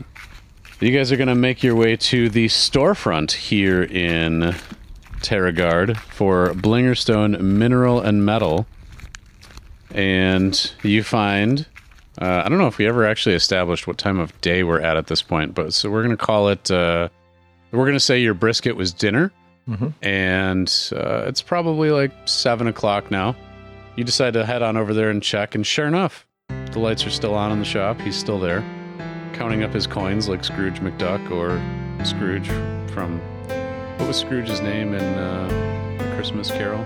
[0.80, 4.55] you guys are gonna make your way to the storefront here in
[5.22, 8.64] Terragard for Blingerstone Mineral and Metal,
[9.93, 11.66] and you find.
[12.20, 14.97] Uh, I don't know if we ever actually established what time of day we're at
[14.97, 16.70] at this point, but so we're gonna call it.
[16.70, 17.09] Uh,
[17.70, 19.32] we're gonna say your brisket was dinner,
[20.03, 23.34] and uh, it's probably like seven o'clock now.
[23.97, 26.26] You decide to head on over there and check, and sure enough,
[26.72, 28.01] the lights are still on in the shop.
[28.01, 28.61] He's still there,
[29.32, 31.61] counting up his coins like Scrooge McDuck or
[32.05, 32.49] Scrooge
[32.93, 33.20] from
[33.99, 36.84] what was Scrooge's name in uh, Christmas Carol?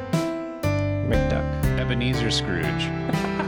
[1.06, 1.78] McDuck.
[1.78, 2.90] Ebenezer Scrooge.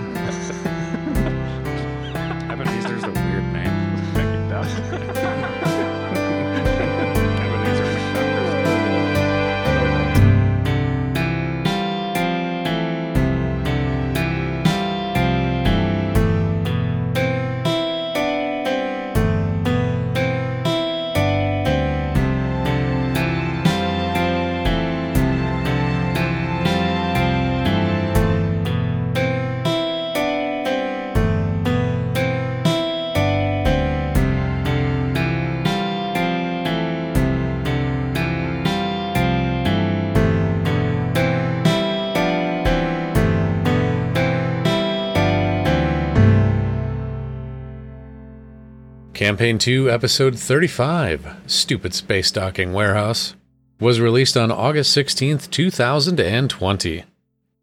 [49.29, 53.37] Campaign 2, Episode 35, Stupid Space Docking Warehouse,
[53.79, 57.05] was released on August 16th, 2020.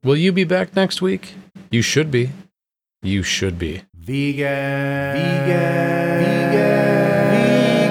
[0.03, 1.33] Will you be back next week?
[1.71, 2.29] You should be.
[3.01, 3.81] You should be.
[3.95, 7.31] Vegan, vegan, vegan,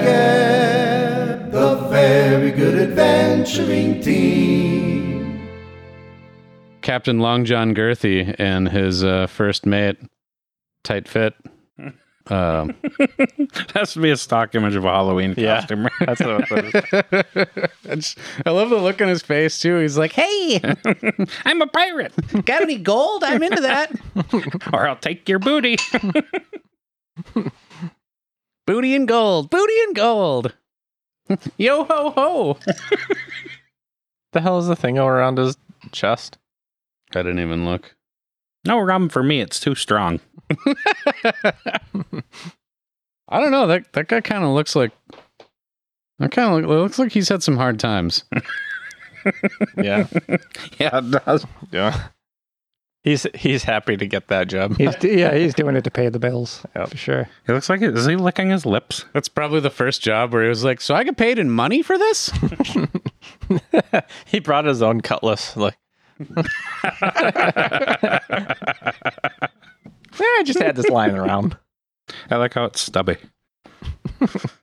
[0.05, 5.49] vegan, the very good adventuring team.
[6.81, 9.97] Captain Long John Girthy and his uh, first mate,
[10.85, 11.33] Tight Fit.
[12.27, 12.73] Um,
[13.75, 15.59] Has to be a stock image of a Halloween Yeah.
[15.59, 15.87] costume.
[15.99, 16.51] That's what.
[17.89, 19.77] I, just- I love the look on his face too.
[19.79, 20.59] He's like, "Hey,
[21.45, 22.13] I'm a pirate,
[22.45, 23.23] got any gold?
[23.23, 23.91] I'm into that.
[24.73, 25.77] or I'll take your booty.
[28.67, 30.55] Booty and gold, booty and gold.
[31.57, 32.57] Yo ho ho."
[34.33, 35.57] the hell is the thing all around his
[35.91, 36.37] chest?
[37.13, 37.95] I didn't even look.
[38.65, 39.41] no rum for me.
[39.41, 40.19] It's too strong.
[43.27, 43.67] I don't know.
[43.67, 44.91] That that guy kind of looks like.
[46.19, 48.23] That kind of look, looks like he's had some hard times.
[49.75, 50.05] Yeah.
[50.79, 51.47] Yeah, it does.
[51.71, 52.09] yeah.
[53.03, 54.77] He's he's happy to get that job.
[54.77, 56.89] He's yeah, he's doing it to pay the bills Yep.
[56.89, 57.29] for sure.
[57.47, 59.05] He looks like is he licking his lips?
[59.13, 61.81] That's probably the first job where he was like, "So I get paid in money
[61.81, 62.31] for this."
[64.27, 65.57] he brought his own cutlass.
[65.57, 65.77] Like,
[70.19, 71.57] I just had this lying around.
[72.29, 73.17] I like how it's stubby.